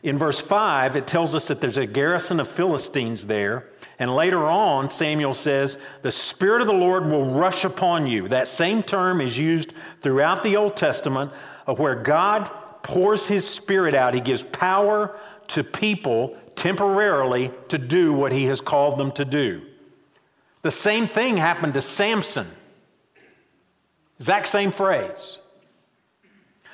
[0.01, 3.69] In verse 5, it tells us that there's a garrison of Philistines there.
[3.99, 8.27] And later on, Samuel says, The Spirit of the Lord will rush upon you.
[8.29, 11.31] That same term is used throughout the Old Testament
[11.67, 12.49] of where God
[12.81, 14.15] pours His Spirit out.
[14.15, 19.62] He gives power to people temporarily to do what He has called them to do.
[20.63, 22.47] The same thing happened to Samson.
[24.19, 25.38] Exact same phrase.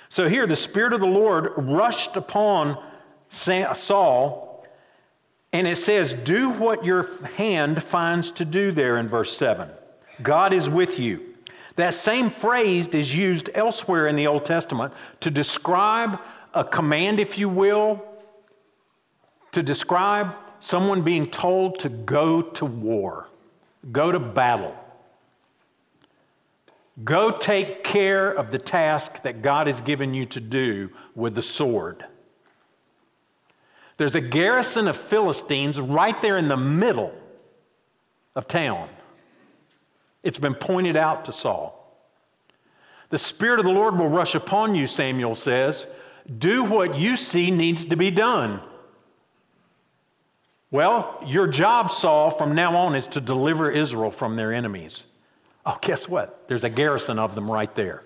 [0.10, 2.82] So here, the Spirit of the Lord rushed upon
[3.30, 4.66] Saul,
[5.52, 9.70] and it says, Do what your hand finds to do there in verse 7.
[10.22, 11.36] God is with you.
[11.76, 16.20] That same phrase is used elsewhere in the Old Testament to describe
[16.54, 18.04] a command, if you will,
[19.52, 23.28] to describe someone being told to go to war,
[23.92, 24.76] go to battle.
[27.04, 31.42] Go take care of the task that God has given you to do with the
[31.42, 32.06] sword.
[33.98, 37.14] There's a garrison of Philistines right there in the middle
[38.36, 38.90] of town.
[40.24, 41.82] It's been pointed out to Saul.
[43.10, 45.86] The Spirit of the Lord will rush upon you, Samuel says.
[46.38, 48.62] Do what you see needs to be done.
[50.72, 55.06] Well, your job, Saul, from now on is to deliver Israel from their enemies.
[55.66, 56.48] Oh, guess what?
[56.48, 58.04] There's a garrison of them right there.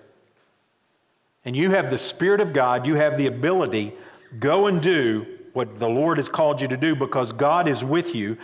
[1.44, 3.92] And you have the Spirit of God, you have the ability,
[4.38, 8.14] go and do what the Lord has called you to do because God is with
[8.14, 8.38] you.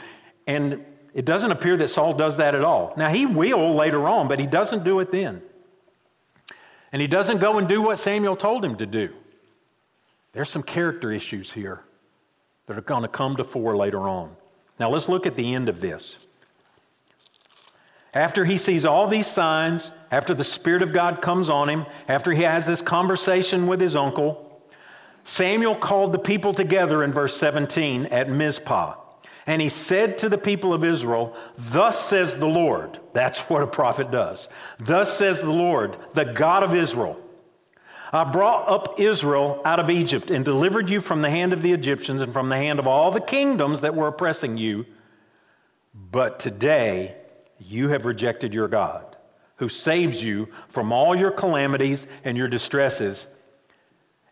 [0.47, 2.93] And it doesn't appear that Saul does that at all.
[2.97, 5.43] Now, he will later on, but he doesn't do it then.
[6.93, 9.13] And he doesn't go and do what Samuel told him to do.
[10.33, 11.83] There's some character issues here
[12.67, 14.37] that are going to come to fore later on.
[14.79, 16.27] Now, let's look at the end of this.
[18.17, 22.33] After he sees all these signs, after the Spirit of God comes on him, after
[22.33, 24.59] he has this conversation with his uncle,
[25.25, 28.95] Samuel called the people together in verse 17 at Mizpah.
[29.47, 32.99] And he said to the people of Israel, Thus says the Lord.
[33.13, 34.49] That's what a prophet does.
[34.79, 37.21] Thus says the Lord, the God of Israel.
[38.15, 41.75] I brought up Israel out of Egypt and delivered you from the hand of the
[41.75, 44.87] Egyptians and from the hand of all the kingdoms that were oppressing you.
[45.93, 47.17] But today
[47.59, 49.17] you have rejected your God,
[49.57, 53.27] who saves you from all your calamities and your distresses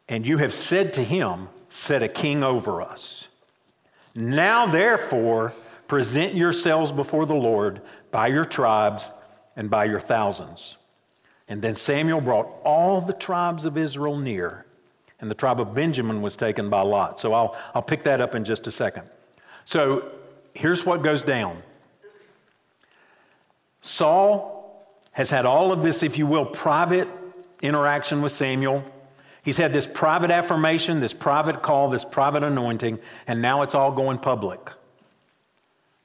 [0.08, 3.26] and you have said to him, Set a king over us.
[4.14, 5.52] Now, therefore,
[5.88, 7.80] present yourselves before the Lord
[8.12, 9.10] by your tribes
[9.56, 10.76] and by your thousands.
[11.48, 14.66] And then Samuel brought all the tribes of Israel near,
[15.20, 17.18] and the tribe of Benjamin was taken by Lot.
[17.18, 19.08] So I'll, I'll pick that up in just a second.
[19.64, 20.12] So
[20.54, 21.60] here's what goes down
[23.84, 24.82] Saul
[25.12, 27.06] has had all of this, if you will, private
[27.60, 28.82] interaction with Samuel.
[29.44, 33.92] He's had this private affirmation, this private call, this private anointing, and now it's all
[33.92, 34.70] going public.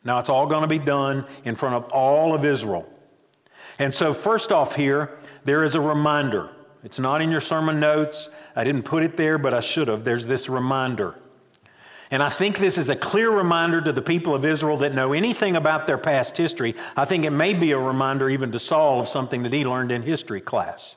[0.03, 2.85] Now it's all going to be done in front of all of Israel.
[3.79, 6.49] And so, first off, here, there is a reminder.
[6.83, 8.27] It's not in your sermon notes.
[8.57, 10.03] I didn't put it there, but I should have.
[10.03, 11.15] There's this reminder.
[12.11, 15.13] And I think this is a clear reminder to the people of Israel that know
[15.13, 16.75] anything about their past history.
[16.97, 19.91] I think it may be a reminder even to Saul of something that he learned
[19.91, 20.95] in history class.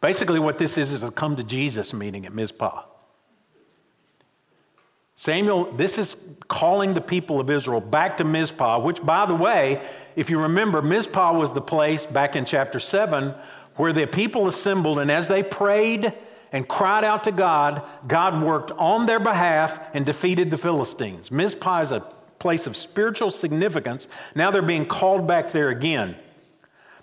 [0.00, 2.82] Basically, what this is is a come to Jesus meeting at Mizpah.
[5.16, 6.16] Samuel, this is
[6.46, 9.82] calling the people of Israel back to Mizpah, which, by the way,
[10.14, 13.34] if you remember, Mizpah was the place back in chapter 7
[13.78, 16.12] where the people assembled, and as they prayed
[16.52, 21.30] and cried out to God, God worked on their behalf and defeated the Philistines.
[21.30, 22.00] Mizpah is a
[22.38, 24.06] place of spiritual significance.
[24.34, 26.16] Now they're being called back there again.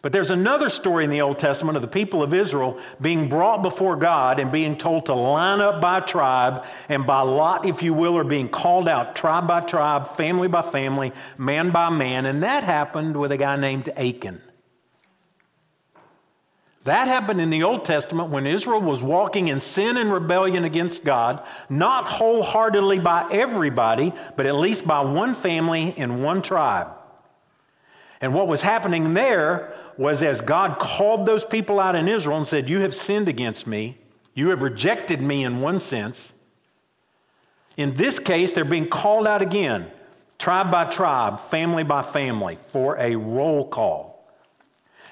[0.05, 3.63] But there's another story in the Old Testament of the people of Israel being brought
[3.63, 7.91] before God and being told to line up by tribe and by lot, if you
[7.95, 12.27] will, or being called out tribe by tribe, family by family, man by man.
[12.27, 14.43] And that happened with a guy named Achan.
[16.85, 21.03] That happened in the Old Testament when Israel was walking in sin and rebellion against
[21.03, 26.89] God, not wholeheartedly by everybody, but at least by one family in one tribe.
[28.21, 32.45] And what was happening there was as God called those people out in Israel and
[32.45, 33.97] said, You have sinned against me,
[34.35, 36.33] you have rejected me in one sense.
[37.77, 39.87] In this case, they're being called out again,
[40.37, 44.14] tribe by tribe, family by family, for a roll call.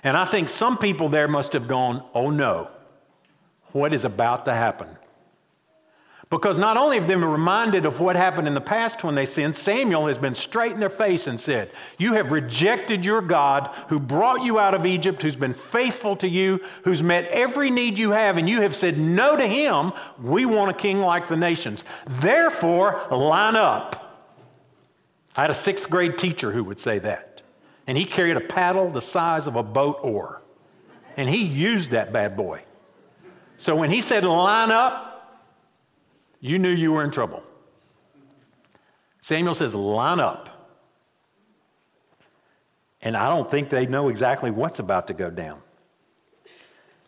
[0.04, 2.70] And I think some people there must have gone, Oh no,
[3.72, 4.90] what is about to happen?
[6.34, 9.26] Because not only have they been reminded of what happened in the past when they
[9.26, 13.70] sinned, Samuel has been straight in their face and said, You have rejected your God
[13.90, 18.00] who brought you out of Egypt, who's been faithful to you, who's met every need
[18.00, 19.94] you have, and you have said no to him.
[20.20, 21.84] We want a king like the nations.
[22.08, 24.00] Therefore, line up.
[25.36, 27.33] I had a sixth grade teacher who would say that.
[27.88, 30.42] And he carried a paddle the size of a boat oar.
[31.18, 32.64] And he used that bad boy.
[33.58, 35.14] So when he said line up,
[36.40, 37.44] you knew you were in trouble.
[39.22, 40.50] Samuel says, line up.
[43.02, 45.62] And I don't think they know exactly what's about to go down,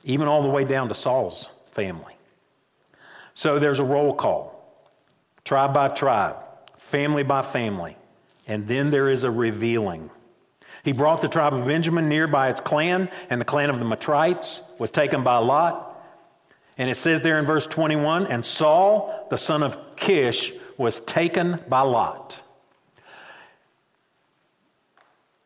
[0.03, 2.15] even all the way down to Saul's family.
[3.33, 4.85] So there's a roll call,
[5.43, 6.37] tribe by tribe,
[6.77, 7.97] family by family,
[8.47, 10.09] and then there is a revealing.
[10.85, 13.85] He brought the tribe of Benjamin near by its clan, and the clan of the
[13.85, 15.91] Matrites was taken by Lot.
[16.77, 21.59] And it says there in verse 21 and Saul, the son of Kish, was taken
[21.67, 22.39] by Lot.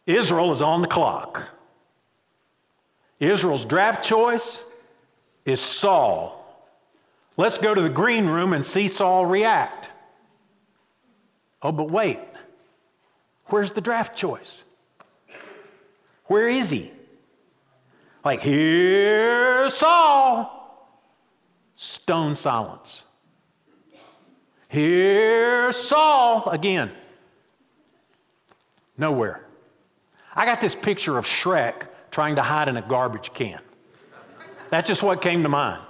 [0.05, 1.47] Israel is on the clock.
[3.21, 4.59] Israel's draft choice
[5.45, 6.35] is Saul.
[7.37, 9.89] Let's go to the green room and see Saul react.
[11.61, 12.19] Oh, but wait.
[13.45, 14.63] Where's the draft choice?
[16.29, 16.91] Where is he?
[18.23, 20.55] Like, here's Saul
[21.75, 23.03] stone silence.
[24.67, 26.91] Here's Saul again.
[28.97, 29.43] Nowhere.
[30.35, 33.59] I got this picture of Shrek trying to hide in a garbage can.
[34.69, 35.81] That's just what came to mind.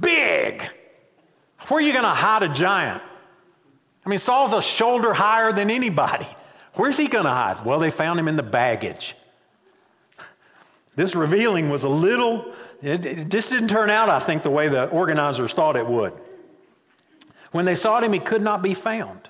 [0.00, 0.62] Big.
[1.66, 3.02] Where are you going to hide a giant?
[4.06, 6.28] I mean, Saul's a shoulder higher than anybody.
[6.74, 7.64] Where's he going to hide?
[7.64, 9.16] Well, they found him in the baggage.
[10.94, 14.68] This revealing was a little, it, it, just didn't turn out, I think, the way
[14.68, 16.12] the organizers thought it would.
[17.50, 19.28] When they sought him, he could not be found.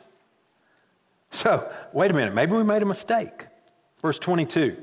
[1.30, 3.46] So, wait a minute, maybe we made a mistake.
[4.00, 4.76] Verse 22.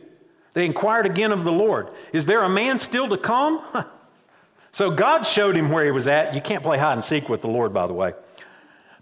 [0.54, 3.62] They inquired again of the Lord, Is there a man still to come?
[4.72, 6.34] so God showed him where he was at.
[6.34, 8.14] You can't play hide and seek with the Lord, by the way.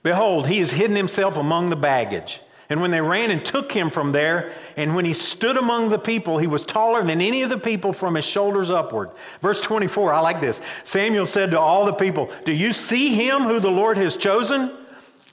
[0.03, 2.41] Behold, he has hidden himself among the baggage.
[2.69, 5.99] And when they ran and took him from there, and when he stood among the
[5.99, 9.11] people, he was taller than any of the people from his shoulders upward.
[9.41, 10.59] Verse 24, I like this.
[10.83, 14.71] Samuel said to all the people, Do you see him who the Lord has chosen?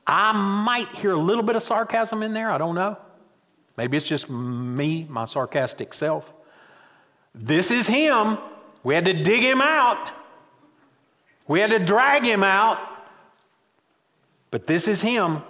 [0.07, 2.51] I might hear a little bit of sarcasm in there.
[2.51, 2.99] I don't know.
[3.76, 6.32] Maybe it's just me, my sarcastic self.
[7.35, 8.39] This is him.
[8.85, 10.12] We had to dig him out,
[11.49, 12.78] we had to drag him out.
[14.51, 15.43] But this is him.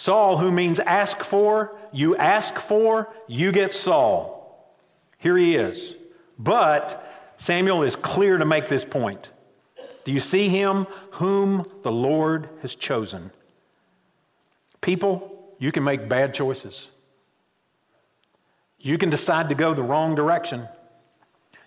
[0.00, 4.66] Saul, who means ask for, you ask for, you get Saul.
[5.18, 5.94] Here he is.
[6.38, 9.28] But Samuel is clear to make this point.
[10.06, 13.30] Do you see him whom the Lord has chosen?
[14.80, 16.88] People, you can make bad choices.
[18.78, 20.66] You can decide to go the wrong direction.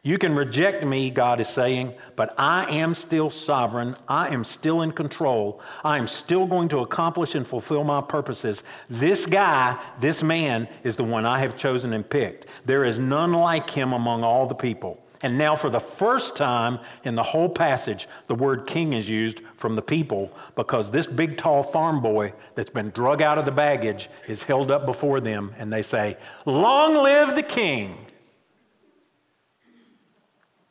[0.05, 3.95] You can reject me, God is saying, but I am still sovereign.
[4.05, 5.61] I am still in control.
[5.81, 8.63] I am still going to accomplish and fulfill my purposes.
[8.89, 12.47] This guy, this man, is the one I have chosen and picked.
[12.65, 15.01] There is none like him among all the people.
[15.21, 19.39] And now, for the first time in the whole passage, the word king is used
[19.55, 23.51] from the people because this big, tall farm boy that's been drug out of the
[23.53, 28.05] baggage is held up before them, and they say, Long live the king!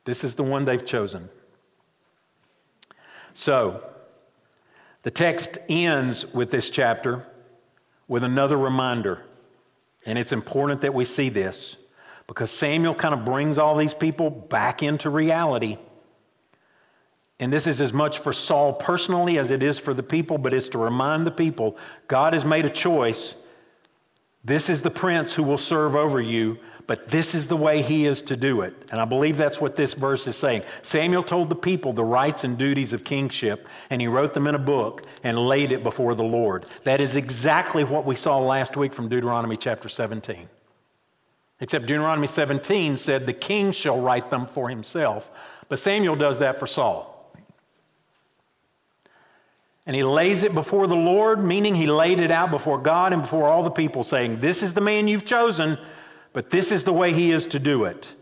[0.04, 1.28] This is the one they've chosen.
[3.34, 3.82] So,
[5.02, 7.26] the text ends with this chapter
[8.08, 9.24] with another reminder.
[10.04, 11.76] And it's important that we see this
[12.26, 15.78] because Samuel kind of brings all these people back into reality.
[17.38, 20.54] And this is as much for Saul personally as it is for the people, but
[20.54, 21.76] it's to remind the people
[22.06, 23.34] God has made a choice.
[24.44, 26.58] This is the prince who will serve over you,
[26.92, 28.74] but this is the way he is to do it.
[28.90, 30.64] And I believe that's what this verse is saying.
[30.82, 34.54] Samuel told the people the rights and duties of kingship, and he wrote them in
[34.54, 36.66] a book and laid it before the Lord.
[36.84, 40.50] That is exactly what we saw last week from Deuteronomy chapter 17.
[41.60, 45.30] Except Deuteronomy 17 said the king shall write them for himself.
[45.70, 47.32] But Samuel does that for Saul.
[49.86, 53.22] And he lays it before the Lord, meaning he laid it out before God and
[53.22, 55.78] before all the people, saying, This is the man you've chosen,
[56.32, 58.12] but this is the way he is to do it.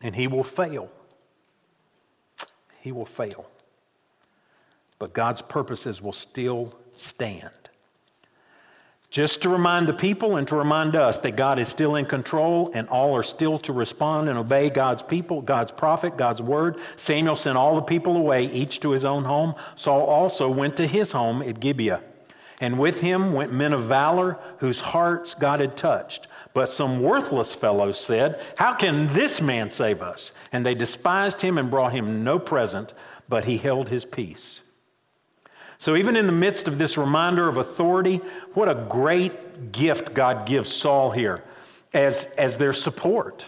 [0.00, 0.90] And he will fail.
[2.80, 3.48] He will fail.
[4.98, 7.50] But God's purposes will still stand.
[9.10, 12.70] Just to remind the people and to remind us that God is still in control
[12.74, 16.76] and all are still to respond and obey God's people, God's prophet, God's word.
[16.96, 19.54] Samuel sent all the people away, each to his own home.
[19.74, 22.02] Saul also went to his home at Gibeah.
[22.60, 26.26] And with him went men of valor whose hearts God had touched.
[26.56, 30.32] But some worthless fellows said, How can this man save us?
[30.50, 32.94] And they despised him and brought him no present,
[33.28, 34.62] but he held his peace.
[35.76, 38.22] So, even in the midst of this reminder of authority,
[38.54, 41.44] what a great gift God gives Saul here
[41.92, 43.44] as, as their support.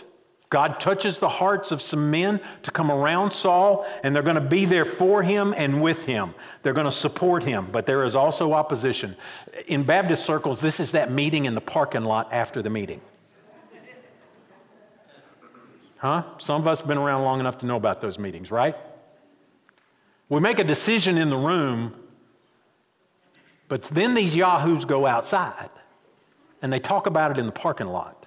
[0.50, 4.40] God touches the hearts of some men to come around Saul, and they're going to
[4.40, 6.34] be there for him and with him.
[6.62, 9.14] They're going to support him, but there is also opposition.
[9.66, 13.02] In Baptist circles, this is that meeting in the parking lot after the meeting.
[15.98, 16.22] Huh?
[16.38, 18.76] Some of us have been around long enough to know about those meetings, right?
[20.28, 21.92] We make a decision in the room,
[23.66, 25.70] but then these yahoos go outside
[26.62, 28.17] and they talk about it in the parking lot.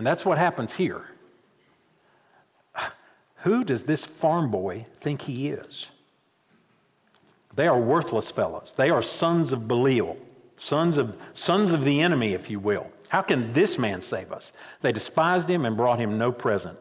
[0.00, 1.04] And that's what happens here.
[3.42, 5.90] Who does this farm boy think he is?
[7.54, 8.72] They are worthless fellows.
[8.78, 10.16] They are sons of Belial,
[10.56, 12.90] sons of, sons of the enemy, if you will.
[13.10, 14.54] How can this man save us?
[14.80, 16.78] They despised him and brought him no present.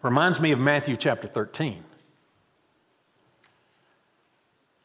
[0.00, 1.84] Reminds me of Matthew chapter 13,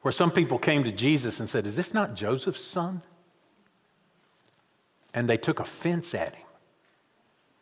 [0.01, 3.03] where some people came to Jesus and said, Is this not Joseph's son?
[5.13, 6.43] And they took offense at him.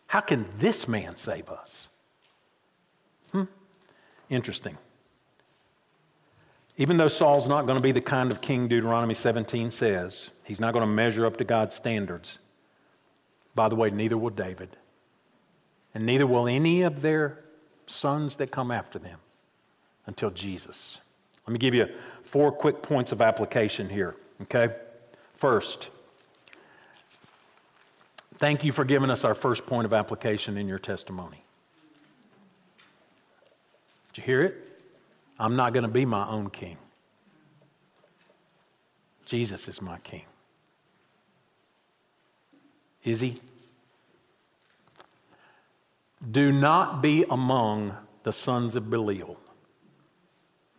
[0.07, 1.89] How can this man save us?
[3.31, 3.43] Hmm?
[4.29, 4.77] Interesting.
[6.77, 10.59] Even though Saul's not going to be the kind of king Deuteronomy 17 says, he's
[10.59, 12.39] not going to measure up to God's standards.
[13.55, 14.69] By the way, neither will David.
[15.93, 17.43] And neither will any of their
[17.87, 19.19] sons that come after them
[20.05, 20.99] until Jesus.
[21.47, 21.87] Let me give you
[22.23, 24.75] four quick points of application here, okay?
[25.33, 25.89] First,
[28.37, 31.43] Thank you for giving us our first point of application in your testimony.
[34.13, 34.57] Did you hear it?
[35.39, 36.77] I'm not going to be my own king.
[39.25, 40.23] Jesus is my king.
[43.03, 43.35] Is he?
[46.31, 49.39] Do not be among the sons of Belial,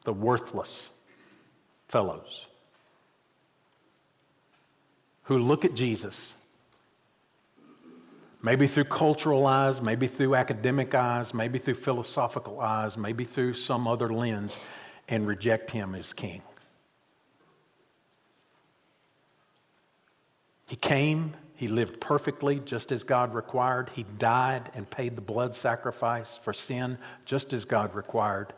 [0.05, 0.91] the worthless
[1.89, 2.47] fellows
[5.25, 6.35] who look at Jesus
[8.41, 13.89] Maybe through cultural eyes, maybe through academic eyes, maybe through philosophical eyes, maybe through some
[13.89, 14.57] other lens,
[15.09, 16.43] and reject him as king.
[20.69, 23.91] He came, he lived perfectly just as God required.
[23.95, 28.53] He died and paid the blood sacrifice for sin just as God required.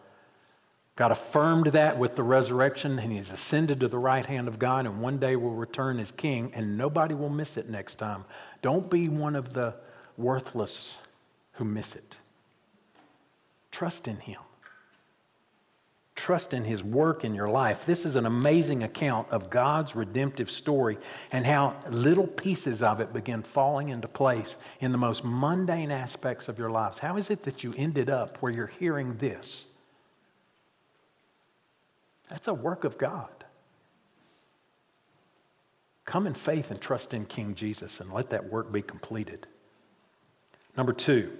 [1.00, 4.84] God affirmed that with the resurrection, and he's ascended to the right hand of God,
[4.84, 8.26] and one day will return as king, and nobody will miss it next time.
[8.60, 9.76] Don't be one of the
[10.18, 10.98] worthless
[11.52, 12.18] who miss it.
[13.70, 14.42] Trust in him.
[16.16, 17.86] Trust in his work in your life.
[17.86, 20.98] This is an amazing account of God's redemptive story
[21.32, 26.46] and how little pieces of it begin falling into place in the most mundane aspects
[26.46, 26.98] of your lives.
[26.98, 29.64] How is it that you ended up where you're hearing this?
[32.30, 33.28] That's a work of God.
[36.04, 39.46] Come in faith and trust in King Jesus and let that work be completed.
[40.76, 41.36] Number two,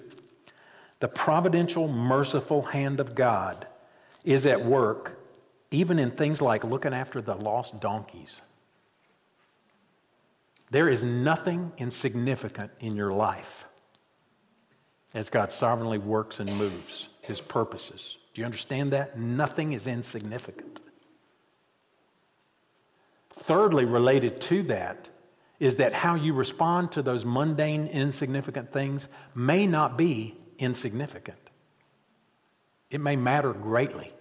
[1.01, 3.67] The providential, merciful hand of God
[4.23, 5.19] is at work
[5.71, 8.41] even in things like looking after the lost donkeys.
[10.71, 13.67] There is nothing insignificant in your life
[15.15, 18.19] as God sovereignly works and moves his purposes.
[18.35, 19.19] Do you understand that?
[19.19, 20.80] Nothing is insignificant.
[23.43, 25.09] Thirdly, related to that,
[25.59, 31.39] is that how you respond to those mundane, insignificant things may not be insignificant.
[32.91, 34.13] It may matter greatly.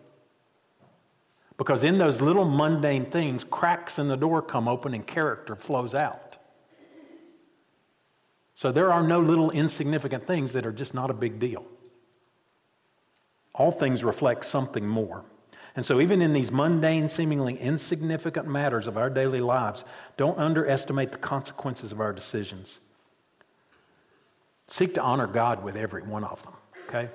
[1.57, 5.93] Because in those little mundane things, cracks in the door come open and character flows
[5.93, 6.37] out.
[8.53, 11.65] So there are no little insignificant things that are just not a big deal.
[13.53, 15.25] All things reflect something more.
[15.75, 19.85] And so, even in these mundane, seemingly insignificant matters of our daily lives,
[20.17, 22.79] don't underestimate the consequences of our decisions.
[24.67, 26.53] Seek to honor God with every one of them,
[26.87, 27.09] okay?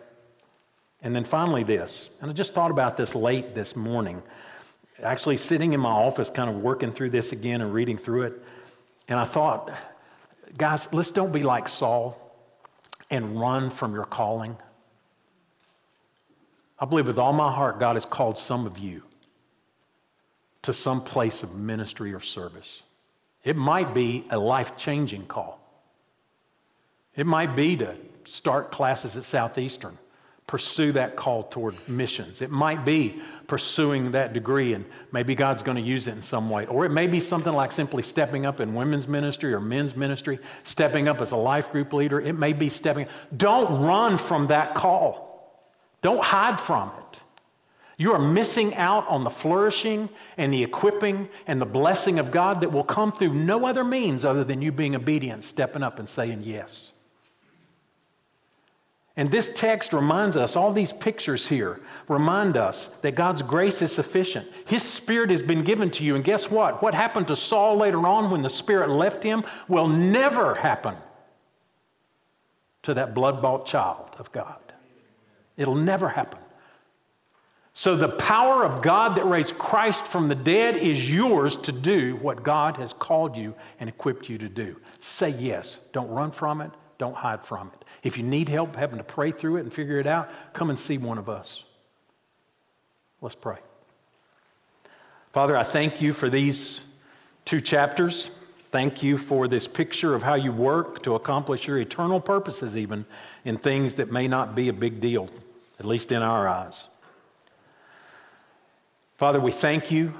[1.02, 4.22] And then finally, this, and I just thought about this late this morning,
[5.02, 8.42] actually sitting in my office, kind of working through this again and reading through it.
[9.08, 9.70] And I thought,
[10.56, 12.18] guys, let's don't be like Saul
[13.10, 14.56] and run from your calling.
[16.78, 19.02] I believe with all my heart, God has called some of you
[20.62, 22.82] to some place of ministry or service.
[23.44, 25.60] It might be a life changing call.
[27.14, 27.94] It might be to
[28.24, 29.98] start classes at Southeastern,
[30.46, 32.42] pursue that call toward missions.
[32.42, 36.50] It might be pursuing that degree, and maybe God's going to use it in some
[36.50, 36.66] way.
[36.66, 40.40] Or it may be something like simply stepping up in women's ministry or men's ministry,
[40.64, 42.20] stepping up as a life group leader.
[42.20, 43.06] It may be stepping.
[43.36, 45.33] Don't run from that call.
[46.04, 47.20] Don't hide from it.
[47.96, 52.60] You are missing out on the flourishing and the equipping and the blessing of God
[52.60, 56.06] that will come through no other means other than you being obedient, stepping up and
[56.06, 56.92] saying yes.
[59.16, 63.90] And this text reminds us, all these pictures here remind us that God's grace is
[63.90, 64.46] sufficient.
[64.66, 66.16] His Spirit has been given to you.
[66.16, 66.82] And guess what?
[66.82, 70.96] What happened to Saul later on when the Spirit left him will never happen
[72.82, 74.73] to that blood bought child of God.
[75.56, 76.40] It'll never happen.
[77.76, 82.14] So, the power of God that raised Christ from the dead is yours to do
[82.16, 84.80] what God has called you and equipped you to do.
[85.00, 85.80] Say yes.
[85.92, 86.70] Don't run from it.
[86.98, 87.84] Don't hide from it.
[88.04, 90.78] If you need help having to pray through it and figure it out, come and
[90.78, 91.64] see one of us.
[93.20, 93.58] Let's pray.
[95.32, 96.80] Father, I thank you for these
[97.44, 98.30] two chapters.
[98.70, 103.04] Thank you for this picture of how you work to accomplish your eternal purposes, even
[103.44, 105.28] in things that may not be a big deal
[105.78, 106.86] at least in our eyes.
[109.16, 110.14] Father, we thank you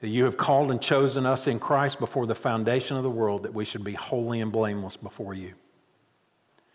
[0.00, 3.44] that you have called and chosen us in Christ before the foundation of the world
[3.44, 5.54] that we should be holy and blameless before you.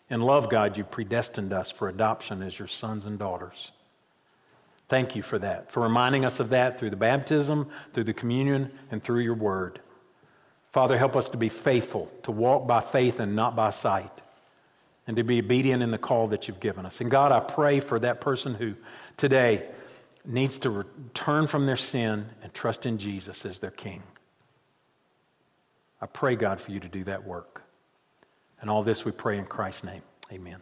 [0.10, 3.72] In love, God, you've predestined us for adoption as your sons and daughters.
[4.90, 8.72] Thank you for that, for reminding us of that through the baptism, through the communion,
[8.90, 9.80] and through your word.
[10.72, 14.22] Father, help us to be faithful, to walk by faith and not by sight
[15.08, 17.02] and to be obedient in the call that you've given us.
[17.02, 18.76] And God, I pray for that person who
[19.18, 19.68] today
[20.26, 24.04] needs to return from their sin and trust in Jesus as their King.
[26.00, 27.64] I pray, God, for you to do that work.
[28.60, 30.02] And all this we pray in Christ's name.
[30.32, 30.62] Amen.